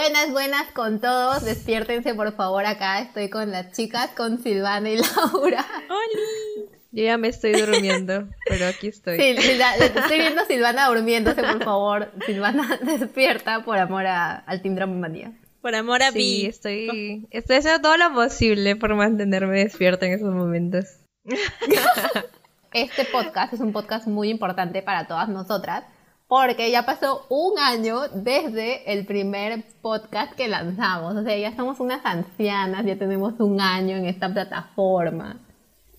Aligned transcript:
Buenas, 0.00 0.32
buenas 0.32 0.72
con 0.72 0.98
todos. 0.98 1.44
Despiértense 1.44 2.14
por 2.14 2.34
favor 2.34 2.64
acá. 2.64 3.02
Estoy 3.02 3.28
con 3.28 3.50
las 3.50 3.72
chicas, 3.72 4.08
con 4.16 4.42
Silvana 4.42 4.88
y 4.88 4.96
Laura. 4.96 5.66
¡Hola! 5.90 6.70
Yo 6.90 7.04
ya 7.04 7.18
me 7.18 7.28
estoy 7.28 7.52
durmiendo, 7.52 8.26
pero 8.48 8.66
aquí 8.66 8.86
estoy. 8.86 9.18
Sí, 9.18 9.36
estoy 9.38 10.18
viendo 10.18 10.40
a 10.40 10.46
Silvana 10.46 10.88
durmiéndose, 10.88 11.42
por 11.42 11.62
favor. 11.62 12.10
Silvana, 12.24 12.80
despierta 12.82 13.62
por 13.62 13.76
amor 13.76 14.06
al 14.06 14.62
Team 14.62 14.74
Drama 14.74 14.94
Manía. 14.94 15.32
Por 15.60 15.74
amor 15.74 16.02
a 16.02 16.12
sí, 16.12 16.46
estoy, 16.46 17.26
estoy 17.30 17.56
haciendo 17.56 17.82
todo 17.82 17.98
lo 17.98 18.14
posible 18.14 18.76
por 18.76 18.94
mantenerme 18.94 19.58
despierta 19.58 20.06
en 20.06 20.12
esos 20.14 20.32
momentos. 20.32 20.86
Este 22.72 23.04
podcast 23.04 23.52
es 23.52 23.60
un 23.60 23.72
podcast 23.72 24.06
muy 24.06 24.30
importante 24.30 24.80
para 24.80 25.06
todas 25.06 25.28
nosotras 25.28 25.84
porque 26.30 26.70
ya 26.70 26.86
pasó 26.86 27.26
un 27.28 27.58
año 27.58 28.06
desde 28.14 28.92
el 28.92 29.04
primer 29.04 29.64
podcast 29.82 30.32
que 30.34 30.46
lanzamos. 30.46 31.16
O 31.16 31.24
sea, 31.24 31.36
ya 31.36 31.56
somos 31.56 31.80
unas 31.80 32.06
ancianas, 32.06 32.86
ya 32.86 32.94
tenemos 32.96 33.34
un 33.40 33.60
año 33.60 33.96
en 33.96 34.06
esta 34.06 34.32
plataforma 34.32 35.40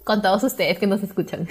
con 0.06 0.22
todos 0.22 0.42
ustedes 0.46 0.80
que 0.80 0.88
nos 0.88 1.04
escuchan. 1.04 1.50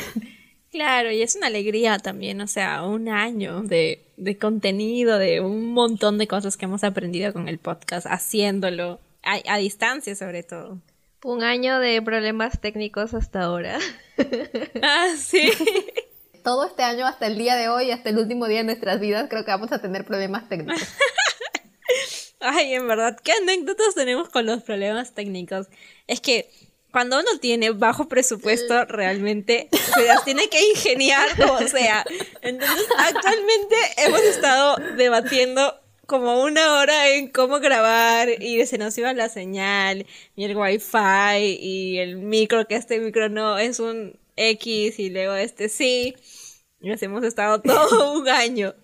Claro, 0.72 1.10
y 1.10 1.20
es 1.20 1.36
una 1.36 1.48
alegría 1.48 1.98
también, 1.98 2.40
o 2.40 2.46
sea, 2.46 2.84
un 2.84 3.08
año 3.08 3.60
de, 3.62 4.02
de 4.16 4.38
contenido, 4.38 5.18
de 5.18 5.40
un 5.40 5.74
montón 5.74 6.16
de 6.16 6.26
cosas 6.26 6.56
que 6.56 6.64
hemos 6.64 6.84
aprendido 6.84 7.32
con 7.32 7.48
el 7.48 7.58
podcast, 7.58 8.06
haciéndolo, 8.06 8.98
a, 9.22 9.40
a 9.46 9.58
distancia 9.58 10.14
sobre 10.14 10.42
todo. 10.42 10.78
Un 11.22 11.42
año 11.42 11.80
de 11.80 12.00
problemas 12.00 12.58
técnicos 12.60 13.12
hasta 13.12 13.42
ahora. 13.42 13.78
ah, 14.82 15.08
sí. 15.18 15.50
Todo 16.42 16.66
este 16.66 16.82
año, 16.82 17.06
hasta 17.06 17.26
el 17.26 17.36
día 17.36 17.56
de 17.56 17.68
hoy, 17.68 17.90
hasta 17.90 18.10
el 18.10 18.18
último 18.18 18.46
día 18.46 18.58
de 18.58 18.64
nuestras 18.64 19.00
vidas, 19.00 19.26
creo 19.28 19.44
que 19.44 19.50
vamos 19.50 19.72
a 19.72 19.80
tener 19.80 20.04
problemas 20.04 20.48
técnicos. 20.48 20.80
Ay, 22.40 22.74
en 22.74 22.88
verdad, 22.88 23.18
¿qué 23.22 23.32
anécdotas 23.32 23.94
tenemos 23.94 24.28
con 24.30 24.46
los 24.46 24.62
problemas 24.62 25.12
técnicos? 25.12 25.66
Es 26.06 26.20
que 26.20 26.50
cuando 26.90 27.18
uno 27.18 27.38
tiene 27.40 27.70
bajo 27.70 28.08
presupuesto, 28.08 28.84
realmente 28.86 29.68
se 29.94 30.06
las 30.06 30.24
tiene 30.24 30.48
que 30.48 30.70
ingeniar 30.70 31.28
o 31.50 31.68
sea. 31.68 32.04
Entonces, 32.42 32.86
actualmente 32.96 33.76
hemos 33.98 34.20
estado 34.22 34.76
debatiendo 34.96 35.80
como 36.06 36.42
una 36.42 36.80
hora 36.80 37.10
en 37.10 37.28
cómo 37.28 37.60
grabar 37.60 38.28
y 38.42 38.66
se 38.66 38.78
nos 38.78 38.98
iba 38.98 39.12
la 39.12 39.28
señal 39.28 40.06
y 40.34 40.44
el 40.44 40.56
wifi 40.56 41.56
y 41.60 41.98
el 41.98 42.16
micro, 42.16 42.66
que 42.66 42.74
este 42.74 42.98
micro 42.98 43.28
no 43.28 43.58
es 43.58 43.78
un 43.78 44.18
X 44.36 44.98
y 44.98 45.10
luego 45.10 45.34
este 45.34 45.68
sí. 45.68 46.14
Y 46.80 46.88
nos 46.88 47.02
hemos 47.02 47.24
estado 47.24 47.60
todo 47.60 48.12
un 48.20 48.28
año. 48.28 48.74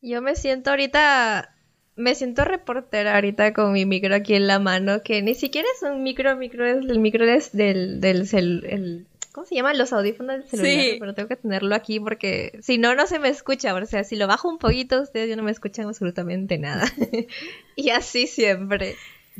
Yo 0.00 0.22
me 0.22 0.34
siento 0.36 0.70
ahorita 0.70 1.52
me 1.96 2.14
siento 2.14 2.44
reportera 2.44 3.14
ahorita 3.14 3.52
con 3.52 3.72
mi 3.72 3.84
micro 3.84 4.14
aquí 4.14 4.34
en 4.34 4.46
la 4.46 4.58
mano, 4.58 5.02
que 5.02 5.22
ni 5.22 5.34
siquiera 5.34 5.68
es 5.76 5.82
un 5.82 6.02
micro, 6.02 6.36
micro 6.36 6.64
es 6.64 6.78
el 6.78 6.98
micro 6.98 7.24
es 7.24 7.52
del, 7.52 8.00
del 8.00 8.28
el, 8.32 9.06
¿cómo 9.32 9.46
se 9.46 9.54
llama? 9.54 9.74
Los 9.74 9.92
audífonos 9.92 10.36
del 10.36 10.48
celular, 10.48 10.72
sí. 10.72 10.96
pero 10.98 11.14
tengo 11.14 11.28
que 11.28 11.36
tenerlo 11.36 11.74
aquí 11.74 12.00
porque 12.00 12.58
si 12.62 12.78
no, 12.78 12.94
no 12.94 13.06
se 13.06 13.18
me 13.18 13.28
escucha, 13.28 13.74
o 13.74 13.86
sea, 13.86 14.04
si 14.04 14.16
lo 14.16 14.26
bajo 14.26 14.48
un 14.48 14.58
poquito, 14.58 15.02
ustedes 15.02 15.28
ya 15.28 15.36
no 15.36 15.42
me 15.42 15.50
escuchan 15.50 15.86
absolutamente 15.86 16.58
nada. 16.58 16.84
y 17.76 17.90
así 17.90 18.26
siempre. 18.26 18.96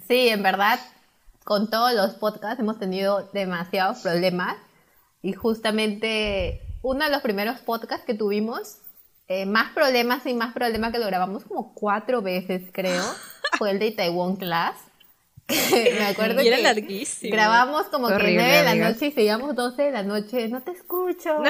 Sí, 0.08 0.28
en 0.28 0.42
verdad, 0.42 0.78
con 1.44 1.70
todos 1.70 1.94
los 1.94 2.14
podcasts 2.14 2.60
hemos 2.60 2.78
tenido 2.78 3.28
demasiados 3.32 4.00
problemas 4.00 4.56
y 5.22 5.32
justamente 5.32 6.60
uno 6.82 7.04
de 7.04 7.10
los 7.10 7.22
primeros 7.22 7.60
podcasts 7.60 8.04
que 8.04 8.14
tuvimos 8.14 8.78
eh, 9.28 9.46
más 9.46 9.72
problemas 9.72 10.26
y 10.26 10.34
más 10.34 10.52
problemas 10.52 10.92
que 10.92 10.98
lo 10.98 11.06
grabamos 11.06 11.44
como 11.44 11.72
cuatro 11.74 12.20
veces, 12.20 12.64
creo. 12.72 13.02
Fue 13.58 13.70
el 13.70 13.78
de 13.78 13.92
Taiwan 13.92 14.36
Class. 14.36 14.76
me 15.48 16.06
acuerdo 16.06 16.42
y 16.42 16.48
era 16.48 16.56
que 16.56 16.62
larguísimo. 16.62 17.32
grabamos 17.32 17.86
como 17.86 18.08
que 18.08 18.14
9 18.14 18.42
de 18.42 18.62
la 18.62 18.74
noche 18.74 19.06
y 19.06 19.12
seguíamos 19.12 19.54
12 19.54 19.82
de 19.82 19.90
la 19.90 20.02
noche. 20.02 20.48
No 20.48 20.62
te 20.62 20.72
escucho. 20.72 21.42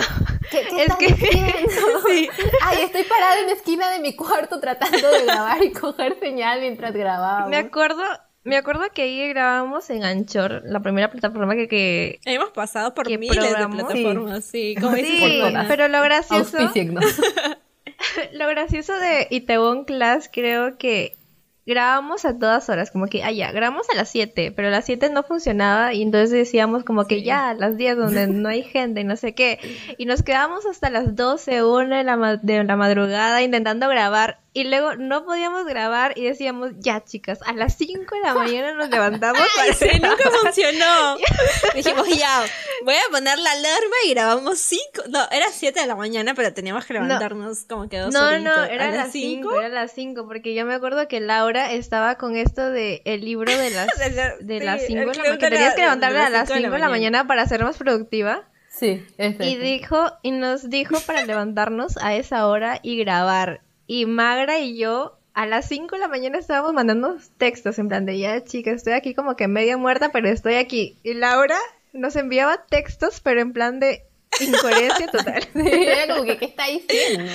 ¿Qué, 0.51 0.67
qué 0.69 0.83
estás 0.83 0.97
que... 0.97 1.09
sí. 2.07 2.29
Ay, 2.63 2.83
estoy 2.83 3.05
parada 3.05 3.41
en 3.41 3.47
la 3.47 3.53
esquina 3.53 3.91
de 3.91 4.01
mi 4.01 4.17
cuarto 4.17 4.61
tratando 4.61 5.11
de 5.11 5.25
grabar 5.25 5.63
y 5.63 5.73
coger 5.73 6.19
señal 6.19 6.61
mientras 6.61 6.93
grabábamos. 6.93 7.51
Me 7.51 7.57
acuerdo, 7.57 8.03
me 8.45 8.57
acuerdo 8.57 8.83
que 8.93 9.03
ahí 9.03 9.29
grabábamos 9.29 9.89
en 9.91 10.05
Anchor, 10.05 10.63
la 10.65 10.81
primera 10.81 11.11
plataforma 11.11 11.55
que, 11.55 11.69
que 11.69 12.21
hemos 12.25 12.51
pasado 12.51 12.95
por 12.95 13.09
miles 13.09 13.41
de 13.41 13.69
plataformas, 13.69 14.45
sí, 14.45 14.75
como 14.81 14.97
sí 14.97 15.41
pero 15.69 15.89
lo 15.89 16.03
gracioso 16.03 16.59
lo 18.33 18.49
gracioso 18.49 18.97
de 18.99 19.29
Itaewon 19.31 19.85
Class 19.85 20.29
creo 20.33 20.77
que 20.77 21.17
grabamos 21.65 22.25
a 22.25 22.39
todas 22.39 22.69
horas, 22.69 22.91
como 22.91 23.07
que, 23.07 23.23
ah, 23.23 23.31
ya, 23.31 23.53
grabamos 23.53 23.89
a 23.91 23.97
las 23.97 24.09
7, 24.09 24.53
pero 24.55 24.69
a 24.69 24.71
las 24.71 24.85
7 24.85 25.11
no 25.11 25.23
funcionaba 25.23 25.95
y 25.95 26.03
entonces 26.03 26.31
decíamos 26.31 26.85
como 26.85 27.07
que 27.07 27.23
ya, 27.23 27.51
a 27.51 27.55
las 27.55 27.77
10 27.77 27.97
donde 27.97 28.27
no 28.27 28.49
hay 28.49 28.63
gente 28.63 29.03
y 29.03 29.05
no 29.05 29.17
sé 29.17 29.35
qué. 29.35 29.61
Y 29.97 30.07
nos 30.07 30.23
quedamos 30.23 30.67
hasta 30.67 30.91
las 30.91 31.15
12, 31.15 31.63
1 31.63 31.97
de 31.97 32.05
la, 32.05 32.37
de 32.43 32.65
la 32.65 32.77
madrugada 32.77 33.43
intentando 33.43 33.89
grabar 33.89 34.42
y 34.55 34.65
luego 34.65 34.97
no 34.97 35.25
podíamos 35.25 35.65
grabar 35.65 36.13
y 36.17 36.25
decíamos, 36.25 36.73
ya 36.77 37.03
chicas, 37.03 37.41
a 37.47 37.55
las 37.55 37.77
5 37.79 38.15
de 38.15 38.21
la 38.21 38.35
mañana 38.35 38.75
nos 38.75 38.91
levantamos. 38.91 39.43
Ay, 39.59 39.73
sí, 39.73 39.89
nunca 39.95 40.31
funcionó. 40.43 41.17
Dijimos, 41.75 42.07
ya, 42.09 42.45
voy 42.85 42.95
a 42.95 43.11
poner 43.11 43.39
la 43.39 43.53
alarma 43.53 43.97
y 44.07 44.11
grabamos 44.11 44.59
5. 44.59 45.05
No, 45.09 45.21
era 45.31 45.47
7 45.51 45.81
de 45.81 45.87
la 45.87 45.97
mañana, 45.97 46.35
pero 46.35 46.53
teníamos 46.53 46.85
que 46.85 46.93
levantarnos 46.93 47.65
como 47.65 47.89
que 47.89 47.99
dos 47.99 48.13
No, 48.13 48.39
no, 48.41 48.65
era 48.65 48.89
a 48.89 48.93
las 48.93 49.13
5. 49.13 49.59
Era 49.59 49.69
las 49.71 49.93
5, 49.93 50.27
porque 50.27 50.55
yo 50.55 50.67
me 50.67 50.75
acuerdo 50.75 51.09
que 51.09 51.21
Laura 51.21 51.73
estaba 51.73 52.17
con 52.17 52.37
esto 52.37 52.71
de 52.71 53.01
el 53.07 53.25
libro 53.25 53.51
de 53.51 53.71
las, 53.71 53.89
de, 54.41 54.61
las 54.61 54.83
5, 54.87 55.13
que 55.13 55.49
tenías 55.49 55.75
que 55.75 55.83
levantarla 55.83 56.27
a 56.27 56.31
las 56.31 56.51
5 56.51 56.71
de 56.71 56.79
la 56.79 56.89
mañana 56.91 57.27
para 57.27 57.47
ser 57.47 57.65
más 57.65 57.79
productiva. 57.79 58.49
Sí, 58.69 59.05
Y 59.19 59.57
dijo, 59.57 60.13
y 60.23 60.31
nos 60.31 60.71
dijo 60.71 60.99
para 61.07 61.25
levantarnos 61.25 61.99
a 61.99 62.15
esa 62.15 62.47
hora 62.47 62.81
y 62.83 62.99
grabar. 62.99 63.61
Y 63.87 64.07
Magra 64.07 64.59
y 64.59 64.77
yo 64.77 65.19
a 65.35 65.47
las 65.47 65.69
5 65.69 65.97
de 65.97 66.01
la 66.01 66.09
mañana 66.09 66.39
estábamos 66.39 66.73
mandando 66.75 67.17
textos 67.39 67.79
en 67.79 67.89
plan 67.89 68.05
de 68.05 68.19
ya 68.19 68.45
chicas, 68.45 68.77
estoy 68.77 68.93
aquí 68.93 69.15
como 69.15 69.37
que 69.37 69.49
media 69.49 69.77
muerta, 69.77 70.11
pero 70.13 70.29
estoy 70.29 70.55
aquí. 70.55 70.99
Y 71.03 71.15
Laura 71.15 71.59
nos 71.93 72.17
enviaba 72.17 72.65
textos, 72.69 73.21
pero 73.21 73.41
en 73.41 73.53
plan 73.53 73.81
de 73.81 74.03
incoherencia 74.41 75.07
total. 75.09 75.49
Era 75.55 76.15
como 76.15 76.25
que, 76.25 76.39
¿qué 76.39 76.45
está 76.47 76.67
diciendo? 76.67 77.33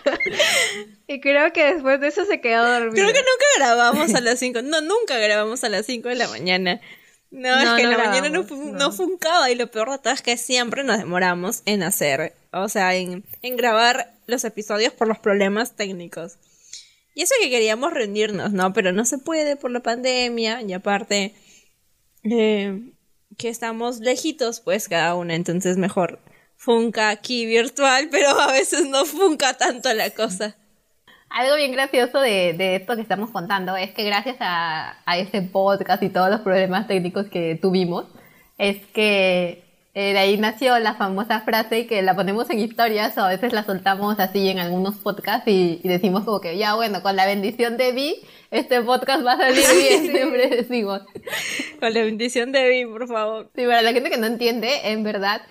y 1.06 1.20
creo 1.20 1.52
que 1.52 1.74
después 1.74 2.00
de 2.00 2.08
eso 2.08 2.24
se 2.24 2.40
quedó 2.40 2.66
dormida. 2.66 2.94
Creo 2.94 3.08
que 3.08 3.20
nunca 3.20 3.44
grabamos 3.56 4.14
a 4.14 4.20
las 4.20 4.38
5. 4.38 4.62
No, 4.62 4.80
nunca 4.80 5.18
grabamos 5.18 5.64
a 5.64 5.68
las 5.68 5.86
5 5.86 6.08
de 6.08 6.14
la 6.14 6.28
mañana. 6.28 6.80
No, 7.30 7.60
es 7.60 7.70
que 7.76 7.82
en 7.82 7.90
la 7.90 7.98
mañana 7.98 8.28
no, 8.28 8.42
no, 8.42 8.92
funcaba 8.92 9.50
y 9.50 9.54
lo 9.54 9.70
peor 9.70 9.90
de 9.90 9.98
todo 9.98 10.12
es 10.12 10.20
que 10.20 10.36
siempre 10.36 10.82
nos 10.82 10.98
demoramos 10.98 11.62
en 11.64 11.84
hacer, 11.84 12.34
o 12.52 12.68
sea, 12.68 12.96
en, 12.96 13.22
en 13.42 13.56
grabar 13.56 14.10
los 14.30 14.44
episodios 14.44 14.92
por 14.92 15.08
los 15.08 15.18
problemas 15.18 15.76
técnicos. 15.76 16.38
Y 17.14 17.22
eso 17.22 17.34
que 17.40 17.50
queríamos 17.50 17.92
rendirnos, 17.92 18.52
¿no? 18.52 18.72
Pero 18.72 18.92
no 18.92 19.04
se 19.04 19.18
puede 19.18 19.56
por 19.56 19.70
la 19.70 19.80
pandemia 19.80 20.62
y 20.62 20.72
aparte 20.72 21.34
eh, 22.22 22.92
que 23.36 23.48
estamos 23.48 24.00
lejitos 24.00 24.60
pues 24.60 24.88
cada 24.88 25.14
una, 25.14 25.34
entonces 25.34 25.76
mejor 25.76 26.20
funca 26.56 27.08
aquí 27.10 27.46
virtual, 27.46 28.08
pero 28.10 28.28
a 28.28 28.52
veces 28.52 28.88
no 28.88 29.04
funca 29.04 29.54
tanto 29.54 29.92
la 29.92 30.10
cosa. 30.10 30.56
Algo 31.30 31.56
bien 31.56 31.72
gracioso 31.72 32.20
de, 32.20 32.54
de 32.54 32.76
esto 32.76 32.96
que 32.96 33.02
estamos 33.02 33.30
contando 33.30 33.76
es 33.76 33.92
que 33.92 34.04
gracias 34.04 34.36
a, 34.40 34.96
a 35.06 35.18
este 35.18 35.42
podcast 35.42 36.02
y 36.02 36.08
todos 36.08 36.28
los 36.28 36.40
problemas 36.40 36.88
técnicos 36.88 37.26
que 37.28 37.56
tuvimos, 37.60 38.06
es 38.58 38.84
que 38.88 39.69
eh, 39.92 40.12
de 40.12 40.18
ahí 40.20 40.38
nació 40.38 40.78
la 40.78 40.94
famosa 40.94 41.40
frase 41.40 41.88
que 41.88 42.00
la 42.02 42.14
ponemos 42.14 42.48
en 42.50 42.60
historias 42.60 43.18
o 43.18 43.22
a 43.22 43.28
veces 43.28 43.52
la 43.52 43.64
soltamos 43.64 44.20
así 44.20 44.48
en 44.48 44.60
algunos 44.60 44.94
podcasts 44.96 45.48
y, 45.48 45.80
decimos 45.82 46.22
como 46.24 46.40
que 46.40 46.56
ya 46.56 46.74
bueno, 46.74 47.02
con 47.02 47.16
la 47.16 47.26
bendición 47.26 47.76
de 47.76 47.90
Vi, 47.90 48.16
este 48.52 48.82
podcast 48.82 49.26
va 49.26 49.32
a 49.32 49.38
salir 49.38 49.64
bien, 49.76 50.12
siempre 50.12 50.48
decimos. 50.48 51.00
Con 51.80 51.92
la 51.92 52.00
bendición 52.02 52.52
de 52.52 52.68
Vi, 52.68 52.86
por 52.86 53.08
favor. 53.08 53.50
Sí, 53.56 53.64
para 53.64 53.82
la 53.82 53.92
gente 53.92 54.10
que 54.10 54.16
no 54.16 54.26
entiende, 54.26 54.92
en 54.92 55.02
verdad, 55.02 55.42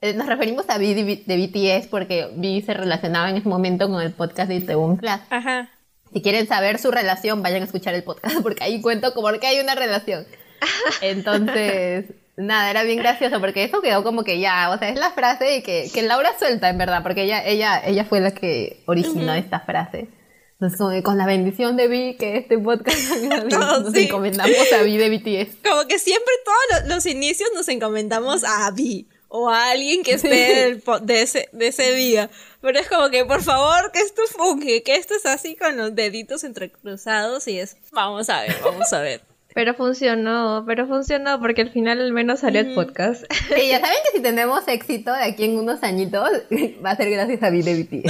eh, 0.00 0.14
nos 0.14 0.26
referimos 0.26 0.64
a 0.70 0.78
Vi 0.78 0.94
de, 0.94 1.24
BTS 1.26 1.88
porque 1.88 2.30
Vi 2.36 2.62
se 2.62 2.72
relacionaba 2.72 3.28
en 3.28 3.36
ese 3.36 3.48
momento 3.48 3.90
con 3.90 4.00
el 4.00 4.12
podcast 4.12 4.48
de 4.48 4.56
Itaewon 4.56 4.96
Class. 4.96 5.20
Ajá. 5.28 5.68
Si 6.14 6.22
quieren 6.22 6.48
saber 6.48 6.78
su 6.78 6.90
relación, 6.90 7.42
vayan 7.42 7.60
a 7.60 7.66
escuchar 7.66 7.94
el 7.94 8.04
podcast 8.04 8.36
porque 8.42 8.64
ahí 8.64 8.80
cuento 8.80 9.12
como 9.12 9.30
que 9.38 9.46
hay 9.46 9.60
una 9.60 9.74
relación. 9.74 10.26
Entonces, 11.02 12.06
Nada, 12.40 12.70
era 12.70 12.82
bien 12.84 12.98
gracioso 12.98 13.38
porque 13.40 13.64
eso 13.64 13.82
quedó 13.82 14.02
como 14.02 14.24
que 14.24 14.40
ya, 14.40 14.70
o 14.70 14.78
sea, 14.78 14.88
es 14.88 14.98
la 14.98 15.10
frase 15.10 15.62
que, 15.62 15.90
que 15.92 16.02
Laura 16.02 16.30
suelta 16.38 16.68
en 16.70 16.78
verdad, 16.78 17.02
porque 17.02 17.24
ella, 17.24 17.44
ella, 17.44 17.82
ella 17.84 18.04
fue 18.04 18.20
la 18.20 18.30
que 18.30 18.82
originó 18.86 19.34
esta 19.34 19.60
frase. 19.60 20.08
Entonces, 20.54 20.78
como 20.78 20.90
que 20.90 21.02
con 21.02 21.16
la 21.16 21.26
bendición 21.26 21.76
de 21.76 21.88
Vi, 21.88 22.16
que 22.16 22.36
este 22.36 22.58
podcast 22.58 22.98
nos 23.50 23.94
encomendamos 23.94 24.72
a 24.72 24.82
Vi 24.82 24.96
de 24.96 25.08
BTS. 25.08 25.56
Como 25.66 25.86
que 25.86 25.98
siempre 25.98 26.32
todos 26.44 26.88
los, 26.88 27.06
inicios 27.06 27.48
nos 27.54 27.68
encomendamos 27.68 28.44
a 28.44 28.70
Vi 28.70 29.08
o 29.28 29.48
a 29.48 29.70
alguien 29.70 30.02
que 30.02 30.14
esté 30.14 30.80
de, 31.02 31.22
ese, 31.22 31.48
de 31.52 31.68
ese 31.68 31.94
día. 31.94 32.30
Pero 32.60 32.78
es 32.78 32.88
como 32.88 33.08
que, 33.08 33.24
por 33.24 33.42
favor, 33.42 33.90
que 33.92 34.00
esto 34.00 34.22
funge, 34.36 34.82
que 34.82 34.96
esto 34.96 35.14
es 35.14 35.24
así 35.24 35.56
con 35.56 35.78
los 35.78 35.94
deditos 35.94 36.44
entrecruzados 36.44 37.48
y 37.48 37.58
es, 37.58 37.76
vamos 37.92 38.28
a 38.28 38.42
ver, 38.42 38.56
vamos 38.62 38.92
a 38.92 39.00
ver. 39.00 39.29
Pero 39.54 39.74
funcionó, 39.74 40.64
pero 40.66 40.86
funcionó 40.86 41.40
porque 41.40 41.62
al 41.62 41.70
final 41.70 42.00
al 42.00 42.12
menos 42.12 42.40
salió 42.40 42.60
el 42.60 42.74
podcast. 42.74 43.24
Sí, 43.30 43.68
ya 43.68 43.80
saben 43.80 43.96
que 44.04 44.16
si 44.16 44.22
tenemos 44.22 44.66
éxito 44.68 45.12
de 45.12 45.24
aquí 45.24 45.44
en 45.44 45.58
unos 45.58 45.82
añitos, 45.82 46.28
va 46.84 46.90
a 46.90 46.96
ser 46.96 47.10
gracias 47.10 47.42
a 47.42 47.50
que 47.50 48.04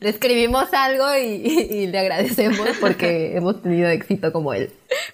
le 0.00 0.08
escribimos 0.08 0.72
algo 0.72 1.04
y, 1.16 1.86
le 1.86 1.98
agradecemos 1.98 2.68
porque 2.80 3.36
hemos 3.36 3.62
tenido 3.62 3.88
éxito 3.88 4.32
como 4.32 4.52
él. 4.52 4.70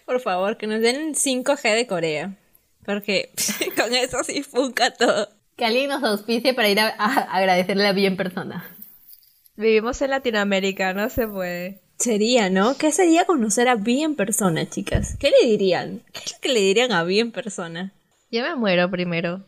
Por 0.06 0.20
favor, 0.20 0.56
que 0.56 0.66
nos 0.66 0.80
den 0.80 1.14
5G 1.14 1.74
de 1.74 1.86
Corea. 1.86 2.34
Porque 2.84 3.30
con 3.76 3.94
eso 3.94 4.24
sí 4.24 4.42
funca 4.42 4.92
todo. 4.92 5.28
Que 5.56 5.66
alguien 5.66 5.90
nos 5.90 6.02
auspicie 6.02 6.54
para 6.54 6.68
ir 6.70 6.80
a, 6.80 6.88
agradecerle 6.88 7.86
a 7.86 7.92
bien 7.92 8.16
persona. 8.16 8.64
Vivimos 9.56 10.00
en 10.00 10.10
Latinoamérica, 10.10 10.94
no 10.94 11.10
se 11.10 11.26
puede. 11.26 11.82
Sería, 11.98 12.48
¿no? 12.48 12.78
¿Qué 12.78 12.92
sería 12.92 13.24
conocer 13.24 13.68
a 13.68 13.74
bien 13.74 14.14
persona, 14.14 14.70
chicas? 14.70 15.16
¿Qué 15.18 15.30
le 15.30 15.48
dirían? 15.48 16.00
¿Qué 16.12 16.20
es 16.24 16.32
lo 16.32 16.40
que 16.40 16.48
le 16.50 16.60
dirían 16.60 16.92
a 16.92 17.02
bien 17.02 17.32
persona? 17.32 17.92
Yo 18.30 18.42
me 18.42 18.54
muero 18.54 18.88
primero. 18.88 19.44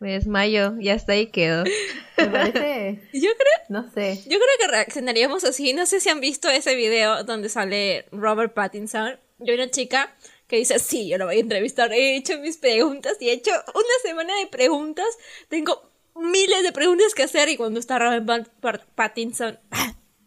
Me 0.00 0.14
desmayo 0.14 0.74
y 0.80 0.88
hasta 0.88 1.12
ahí 1.12 1.28
quedo. 1.28 1.62
Me 2.18 2.26
parece. 2.26 3.00
Yo 3.12 3.30
creo. 3.36 3.58
No 3.68 3.90
sé. 3.92 4.16
Yo 4.24 4.38
creo 4.38 4.58
que 4.58 4.66
reaccionaríamos 4.68 5.44
así. 5.44 5.72
No 5.72 5.86
sé 5.86 6.00
si 6.00 6.08
han 6.08 6.20
visto 6.20 6.50
ese 6.50 6.74
video 6.74 7.22
donde 7.22 7.48
sale 7.48 8.06
Robert 8.10 8.54
Pattinson. 8.54 9.18
Yo 9.38 9.54
una 9.54 9.70
chica 9.70 10.14
que 10.48 10.56
dice, 10.56 10.78
sí, 10.78 11.08
yo 11.08 11.18
lo 11.18 11.26
voy 11.26 11.36
a 11.36 11.40
entrevistar. 11.40 11.92
He 11.92 12.16
hecho 12.16 12.38
mis 12.38 12.56
preguntas 12.56 13.16
y 13.20 13.28
he 13.28 13.32
hecho 13.32 13.50
una 13.50 13.94
semana 14.02 14.36
de 14.38 14.46
preguntas. 14.46 15.06
Tengo 15.48 15.90
miles 16.16 16.62
de 16.62 16.72
preguntas 16.72 17.14
que 17.14 17.22
hacer 17.22 17.48
y 17.48 17.56
cuando 17.56 17.80
está 17.80 17.98
Robert 17.98 18.82
Pattinson. 18.94 19.58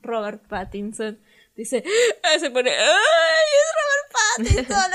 Robert 0.02 0.46
Pattinson 0.48 1.20
dice, 1.58 1.84
ah", 2.24 2.40
se 2.40 2.52
pone, 2.52 2.72
¡ay, 2.72 3.48
es 3.58 4.46
Robert 4.46 4.64
Pattinson! 4.64 4.92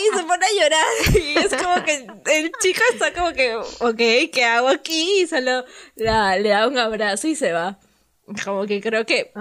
Y 0.00 0.16
se 0.16 0.24
pone 0.24 0.46
a 0.46 0.62
llorar. 0.62 0.86
Y 1.22 1.38
es 1.38 1.62
como 1.62 1.84
que 1.84 2.06
el 2.36 2.52
chico 2.60 2.80
está 2.92 3.12
como 3.12 3.32
que, 3.32 3.54
ok, 3.54 4.32
¿qué 4.32 4.44
hago 4.44 4.68
aquí? 4.68 5.20
Y 5.20 5.26
solo 5.26 5.64
le 5.94 6.48
da 6.48 6.66
un 6.66 6.78
abrazo 6.78 7.28
y 7.28 7.36
se 7.36 7.52
va. 7.52 7.78
Como 8.44 8.66
que 8.66 8.80
creo 8.80 9.04
que 9.04 9.32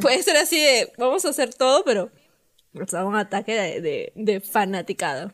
puede 0.00 0.22
ser 0.22 0.36
así 0.36 0.62
de, 0.62 0.92
vamos 0.98 1.24
a 1.24 1.30
hacer 1.30 1.54
todo, 1.54 1.84
pero 1.84 2.10
o 2.80 2.86
sea, 2.86 3.04
un 3.04 3.16
ataque 3.16 3.54
de, 3.54 3.80
de, 3.80 4.12
de 4.14 4.40
fanaticado. 4.40 5.32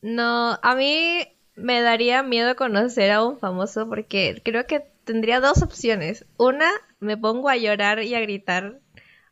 No, 0.00 0.58
a 0.62 0.74
mí 0.76 1.26
me 1.54 1.80
daría 1.80 2.22
miedo 2.22 2.54
conocer 2.54 3.10
a 3.10 3.24
un 3.24 3.38
famoso 3.38 3.88
porque 3.88 4.40
creo 4.44 4.66
que 4.66 4.80
tendría 5.04 5.40
dos 5.40 5.62
opciones. 5.62 6.24
Una, 6.36 6.70
me 7.00 7.16
pongo 7.16 7.48
a 7.48 7.56
llorar 7.56 8.02
y 8.02 8.14
a 8.14 8.20
gritar 8.20 8.80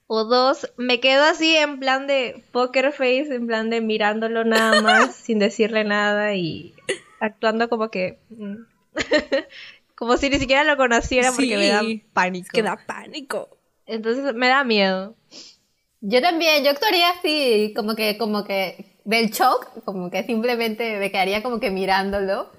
o 0.07 0.25
dos, 0.25 0.73
me 0.77 1.01
quedo 1.01 1.25
así 1.25 1.57
en 1.57 1.81
plan 1.81 2.07
de 2.07 2.45
poker 2.53 2.93
face, 2.93 3.35
en 3.35 3.47
plan 3.47 3.71
de 3.71 3.81
mirándolo 3.81 4.45
nada 4.45 4.81
más, 4.83 5.15
sin 5.25 5.39
decirle 5.39 5.85
nada 5.85 6.35
y 6.35 6.75
actuando 7.21 7.69
como 7.69 7.91
que... 7.91 8.19
Mm, 8.31 8.65
como 9.97 10.17
si 10.19 10.29
ni 10.29 10.39
siquiera 10.39 10.63
lo 10.63 10.77
conociera 10.77 11.33
porque 11.33 11.57
me 11.57 11.69
da 11.69 11.83
pánico. 12.13 12.49
que 12.53 12.63
da 12.63 12.77
pánico. 12.87 13.49
Entonces 13.87 14.35
me 14.35 14.49
da 14.49 14.63
miedo. 14.63 15.17
Yo 16.01 16.21
también, 16.21 16.63
yo 16.63 16.71
actuaría 16.71 17.11
así, 17.11 17.73
como 17.75 17.97
que, 17.97 18.19
como 18.19 18.45
que, 18.45 18.99
del 19.05 19.31
shock, 19.31 19.85
como 19.85 20.11
que 20.11 20.23
simplemente 20.25 20.99
me 20.99 21.11
quedaría 21.11 21.43
como 21.43 21.59
que 21.61 21.71
mirándolo 21.71 22.53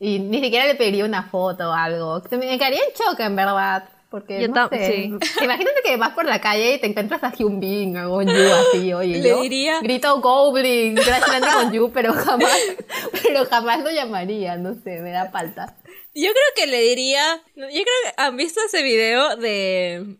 y 0.00 0.18
ni 0.18 0.40
siquiera 0.40 0.66
le 0.66 0.74
pediría 0.74 1.04
una 1.04 1.30
foto 1.30 1.70
o 1.70 1.72
algo. 1.72 2.22
Me 2.32 2.58
quedaría 2.58 2.80
en 2.80 2.92
shock, 2.94 3.20
en 3.20 3.36
verdad. 3.36 3.88
Porque, 4.14 4.46
no 4.46 4.68
sé, 4.68 5.10
imagínate 5.42 5.82
que 5.82 5.96
vas 5.96 6.10
por 6.10 6.24
la 6.24 6.40
calle 6.40 6.74
y 6.74 6.78
te 6.78 6.86
encuentras 6.86 7.24
a 7.24 7.32
Hyun 7.32 7.58
Bin 7.58 7.96
o 7.96 8.22
Yu 8.22 8.30
así, 8.70 8.94
oye, 8.94 9.18
Le 9.18 9.28
yo 9.28 9.42
diría... 9.42 9.80
grito 9.80 10.20
Goblin, 10.20 10.94
grande 10.94 11.48
con 11.52 11.72
Yu, 11.72 11.90
pero 11.92 12.12
jamás, 12.12 12.56
pero 13.24 13.44
jamás 13.46 13.82
lo 13.82 13.90
llamaría, 13.90 14.56
no 14.56 14.74
sé, 14.84 15.00
me 15.00 15.10
da 15.10 15.32
falta. 15.32 15.76
Yo 16.14 16.30
creo 16.30 16.44
que 16.54 16.68
le 16.68 16.80
diría, 16.82 17.42
yo 17.56 17.66
creo 17.66 17.82
que 17.82 18.14
han 18.16 18.36
visto 18.36 18.60
ese 18.64 18.84
video 18.84 19.34
de 19.34 20.16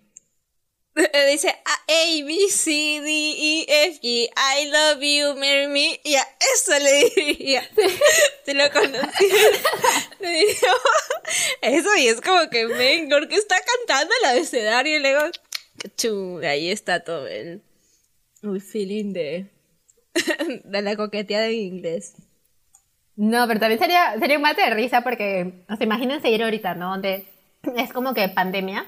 Dice 0.96 1.48
A, 1.48 2.24
B, 2.24 2.48
C, 2.50 3.00
D, 3.00 3.08
E, 3.08 3.86
F, 3.88 4.00
G, 4.00 4.28
I 4.36 4.70
love 4.70 5.00
you, 5.00 5.34
marry 5.34 5.66
me. 5.66 6.00
Y 6.04 6.14
a 6.14 6.22
eso 6.54 6.78
le 6.78 7.10
diría. 7.10 7.68
Te 8.44 8.54
lo 8.54 8.70
conocí. 8.70 9.28
le 10.20 10.28
diría 10.28 10.72
eso 11.66 11.88
y 11.96 12.08
es 12.08 12.20
como 12.20 12.48
que, 12.50 12.66
men, 12.66 13.08
porque 13.08 13.36
está 13.36 13.56
cantando 13.56 14.12
el 14.22 14.30
abecedario 14.30 14.96
y 14.96 15.00
luego, 15.00 15.20
chum, 15.96 16.40
ahí 16.42 16.70
está 16.70 17.00
todo 17.00 17.26
el, 17.26 17.62
el 18.42 18.60
feeling 18.60 19.12
de, 19.12 19.50
de 20.64 20.82
la 20.82 20.96
coqueteada 20.96 21.46
en 21.46 21.54
inglés. 21.54 22.14
No, 23.16 23.46
pero 23.46 23.60
también 23.60 23.78
sería, 23.78 24.18
sería 24.18 24.36
un 24.36 24.42
mate 24.42 24.62
de 24.62 24.74
risa 24.74 25.02
porque, 25.02 25.64
o 25.68 25.76
sea, 25.76 25.84
imagínense 25.84 26.30
ir 26.30 26.42
ahorita, 26.42 26.74
¿no? 26.74 26.90
Donde 26.90 27.26
es 27.76 27.92
como 27.92 28.12
que 28.12 28.28
pandemia 28.28 28.86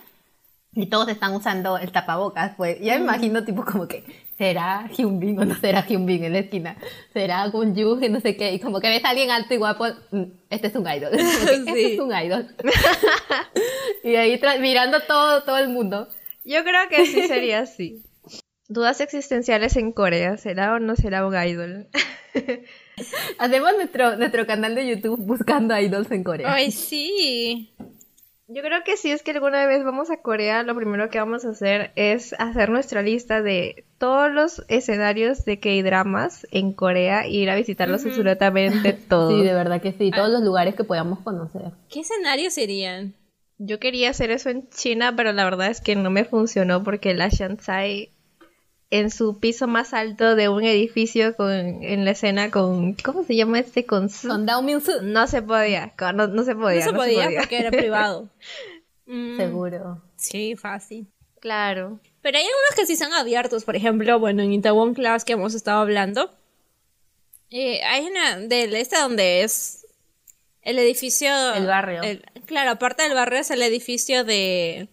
y 0.73 0.87
todos 0.87 1.09
están 1.09 1.35
usando 1.35 1.79
el 1.79 1.93
tapabocas, 1.93 2.55
pues 2.57 2.79
ya 2.81 2.97
me 2.97 3.05
imagino 3.05 3.45
tipo 3.45 3.65
como 3.65 3.89
que 3.89 4.05
será 4.37 4.89
Hyunbin 4.97 5.39
o 5.39 5.45
no 5.45 5.55
será 5.57 5.85
Hyunbin 5.87 6.25
en 6.25 6.33
la 6.33 6.41
esquina, 6.41 6.77
será 7.13 7.47
Gunju, 7.49 7.99
que 7.99 8.09
no 8.09 8.21
sé 8.21 8.37
qué, 8.37 8.53
y 8.53 8.61
como 8.61 8.81
que 8.81 8.89
ves 8.89 9.05
a 9.05 9.11
alguien 9.11 9.31
alto 9.31 9.55
y 9.55 9.57
guapo, 9.57 9.87
mm, 10.11 10.23
este 10.51 10.69
es 10.69 10.75
un 10.75 10.87
idol, 10.89 11.13
este 11.15 11.95
es 11.95 12.01
un 12.01 12.13
idol. 12.15 12.55
y 14.05 14.17
ahí 14.17 14.41
mirando 14.61 15.01
todo, 15.01 15.43
todo 15.43 15.59
el 15.59 15.69
mundo. 15.69 16.09
Yo 16.45 16.63
creo 16.63 16.89
que 16.89 17.07
sí 17.07 17.27
sería 17.27 17.61
así. 17.61 18.03
Dudas 18.69 19.01
existenciales 19.01 19.77
en 19.77 19.93
Corea, 19.93 20.37
¿será 20.37 20.75
o 20.75 20.79
no 20.79 20.97
será 20.97 21.27
un 21.27 21.35
idol? 21.35 21.89
Hacemos 23.39 23.75
nuestro, 23.77 24.17
nuestro 24.17 24.47
canal 24.47 24.75
de 24.75 24.89
YouTube 24.89 25.21
buscando 25.21 25.79
idols 25.79 26.11
en 26.11 26.25
Corea. 26.25 26.53
Ay, 26.53 26.71
sí. 26.71 27.73
Yo 28.49 28.63
creo 28.63 28.85
que 28.85 28.97
si 28.97 29.11
es 29.11 29.25
que 29.25 29.33
alguna 29.33 29.67
vez 29.67 29.83
vamos 29.83 30.11
a 30.11 30.19
Corea, 30.19 30.63
lo 30.63 30.77
primero 30.77 31.11
que 31.11 31.19
vamos 31.19 31.45
a 31.45 31.51
hacer 31.51 31.91
es 31.97 32.33
hacer 32.39 32.71
nuestra 32.71 33.03
lista 33.03 33.43
de 33.43 33.85
todos 33.99 34.31
los 34.31 34.65
escenarios 34.69 35.45
de 35.45 35.59
K-dramas 35.59 36.47
en 36.53 36.73
Corea 36.73 37.25
e 37.25 37.31
ir 37.31 37.51
a 37.51 37.57
visitarlos 37.57 38.07
absolutamente 38.07 38.93
todos. 38.93 39.33
Sí, 39.37 39.45
de 39.45 39.53
verdad 39.53 39.83
que 39.83 39.93
sí, 39.93 40.13
todos 40.13 40.31
los 40.31 40.43
lugares 40.43 40.77
que 40.77 40.85
podamos 40.85 41.19
conocer. 41.21 41.73
¿Qué 41.89 42.01
escenarios 42.01 42.55
serían? 42.55 43.15
Yo 43.59 43.81
quería 43.81 44.11
hacer 44.11 44.31
eso 44.31 44.49
en 44.51 44.69
China, 44.69 45.15
pero 45.17 45.33
la 45.33 45.45
verdad 45.45 45.69
es 45.69 45.81
que 45.81 45.97
no 45.97 46.11
me 46.11 46.25
funcionó 46.25 46.85
porque 46.85 47.15
la 47.15 47.29
Shanghai 47.29 48.13
en 48.91 49.11
su 49.11 49.39
piso 49.39 49.67
más 49.67 49.93
alto 49.95 50.37
de 50.37 50.49
un 50.49 50.65
edificio 50.65 51.37
con, 51.37 51.51
en 51.51 52.05
la 52.05 52.13
escena 52.13 52.51
con, 52.51 52.95
¿cómo 52.95 53.25
se 53.25 53.35
llama 53.35 53.59
este? 53.59 53.85
Con, 53.85 54.09
con 54.09 54.47
Dao 54.47 54.63
No 55.03 55.27
se 55.27 55.43
podía, 55.43 55.93
no, 56.15 56.27
no 56.29 56.45
se 56.45 56.55
podía. 56.55 56.85
No 56.85 56.91
se, 56.93 56.97
podía, 56.97 57.31
porque 57.39 57.59
era 57.59 57.71
privado. 57.71 58.29
Mm. 59.09 59.37
Seguro. 59.37 60.03
Sí, 60.17 60.57
fácil. 60.57 61.07
Claro. 61.39 62.01
Pero 62.23 62.39
hay 62.39 62.45
algunos 62.45 62.75
que 62.75 62.87
sí 62.87 62.97
son 62.97 63.13
abiertos, 63.13 63.63
por 63.63 63.77
ejemplo, 63.77 64.19
bueno, 64.19 64.43
en 64.43 64.53
Itaewon 64.53 64.95
Class 64.95 65.25
que 65.25 65.35
hemos 65.35 65.55
estado 65.55 65.81
hablando, 65.81 66.35
eh, 67.51 67.81
hay 67.85 68.05
una 68.05 68.41
del 68.41 68.75
este 68.75 68.99
donde 68.99 69.45
es 69.45 69.87
el 70.63 70.77
edificio... 70.81 71.29
El 71.55 71.67
barrio. 71.67 72.03
claro, 72.47 72.73
aparte 72.73 73.05
del 73.05 73.15
barrio 73.15 73.39
es 73.39 73.53
el 73.53 73.63
edificio 73.63 74.25
de 74.25 74.89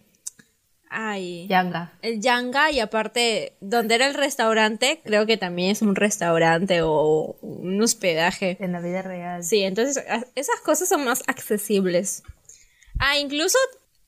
Ay. 0.96 1.48
Yanga. 1.48 1.92
El 2.02 2.20
Yanga 2.20 2.70
y 2.70 2.78
aparte, 2.78 3.56
donde 3.60 3.96
era 3.96 4.06
el 4.06 4.14
restaurante, 4.14 5.00
creo 5.04 5.26
que 5.26 5.36
también 5.36 5.70
es 5.70 5.82
un 5.82 5.96
restaurante 5.96 6.82
o 6.82 7.36
un 7.42 7.82
hospedaje. 7.82 8.56
En 8.60 8.72
la 8.72 8.80
vida 8.80 9.02
real. 9.02 9.42
Sí, 9.42 9.62
entonces 9.62 10.04
esas 10.36 10.60
cosas 10.60 10.88
son 10.88 11.04
más 11.04 11.24
accesibles. 11.26 12.22
Ah, 13.00 13.18
incluso 13.18 13.58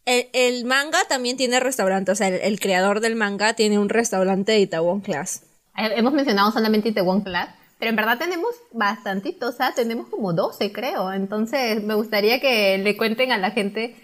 el, 0.05 0.64
manga 0.64 0.99
también 1.09 1.37
tiene 1.37 1.59
restaurante, 1.59 2.12
o 2.12 2.14
sea, 2.14 2.28
el, 2.28 2.61
creador 2.61 3.00
del 3.00 3.16
manga 3.16 3.55
tiene 3.55 3.81
un 3.81 3.88
restaurante 3.88 4.52
de 4.52 4.61
Itaewon 4.61 5.00
Class. 5.00 5.43
Eh, 5.76 5.90
hemos 5.97 6.12
mencionado 6.12 6.52
solamente 6.52 6.90
Itaewon 6.90 7.23
Class, 7.23 7.49
pero 7.81 7.90
en 7.90 7.97
verdad 7.97 8.16
tenemos 8.16 8.55
bastantitos, 8.71 9.55
o 9.55 9.57
sea, 9.57 9.73
tenemos 9.75 10.09
como 10.09 10.33
12 10.33 10.73
creo, 10.73 11.12
entonces 11.12 11.83
me 11.83 11.95
gustaría 11.95 12.38
que 12.38 12.78
le 12.78 12.97
cuenten 12.97 13.33
a 13.33 13.38
la 13.38 13.50
gente 13.50 13.97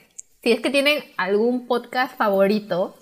si 0.42 0.52
es 0.52 0.60
que 0.60 0.70
tienen 0.70 1.04
algún 1.16 1.66
podcast 1.66 2.16
favorito, 2.16 2.96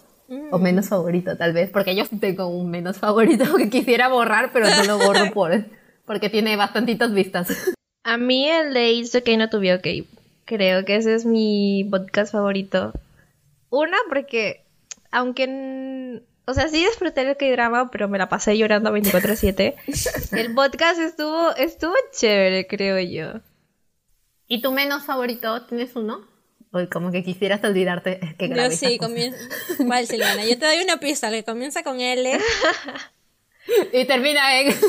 o 0.51 0.59
mm. 0.59 0.63
menos 0.63 0.89
favorito 0.89 1.37
tal 1.37 1.53
vez, 1.53 1.71
porque 1.71 1.97
yo 1.97 2.05
tengo 2.21 2.49
un 2.49 2.71
menos 2.71 2.99
favorito 2.99 3.45
que 3.57 3.71
quisiera 3.71 4.09
borrar, 4.09 4.51
pero 4.53 4.69
no 4.69 4.85
lo 4.85 4.99
borro 4.99 5.31
por, 5.35 5.65
porque 6.05 6.29
tiene 6.29 6.57
bastantitos 6.57 7.13
vistas. 7.13 7.49
A 8.05 8.17
mí 8.17 8.49
el 8.49 8.75
de 8.75 8.93
It's 8.93 9.15
Okay 9.15 9.37
No 9.37 9.49
To 9.49 9.61
Be 9.61 9.75
Okay, 9.75 10.07
creo 10.45 10.85
que 10.85 10.97
ese 10.97 11.15
es 11.15 11.25
mi 11.25 11.87
podcast 11.91 12.33
favorito. 12.33 12.93
Una, 13.71 13.97
porque 14.09 14.65
aunque... 15.11 16.23
O 16.47 16.55
sea, 16.55 16.67
sí 16.69 16.85
disfruté 16.85 17.21
el 17.21 17.37
K-drama, 17.37 17.93
pero 17.93 18.09
me 18.09 18.19
la 18.19 18.29
pasé 18.29 18.59
llorando 18.59 18.91
24-7. 18.91 19.77
el 20.37 20.55
podcast 20.55 20.99
estuvo, 20.99 21.55
estuvo 21.55 21.95
chévere, 22.13 22.67
creo 22.67 22.99
yo. 22.99 23.41
¿Y 24.49 24.61
tu 24.61 24.73
menos 24.73 25.05
favorito? 25.05 25.65
¿Tienes 25.67 25.95
uno? 25.95 26.30
O 26.73 26.79
como 26.89 27.11
que 27.11 27.25
quisieras 27.25 27.65
olvidarte 27.65 28.21
que 28.39 28.49
Yo 28.49 28.71
sí, 28.71 28.99
comienza. 28.99 29.39
¿Cuál, 29.85 30.07
Silvana? 30.07 30.45
Yo 30.45 30.59
te 30.59 30.67
doy 30.67 30.83
una 30.83 30.99
pista 30.99 31.31
que 31.31 31.43
comienza 31.45 31.83
con 31.83 32.01
L. 32.01 32.39
y 33.93 34.05
termina 34.05 34.61
en. 34.61 34.75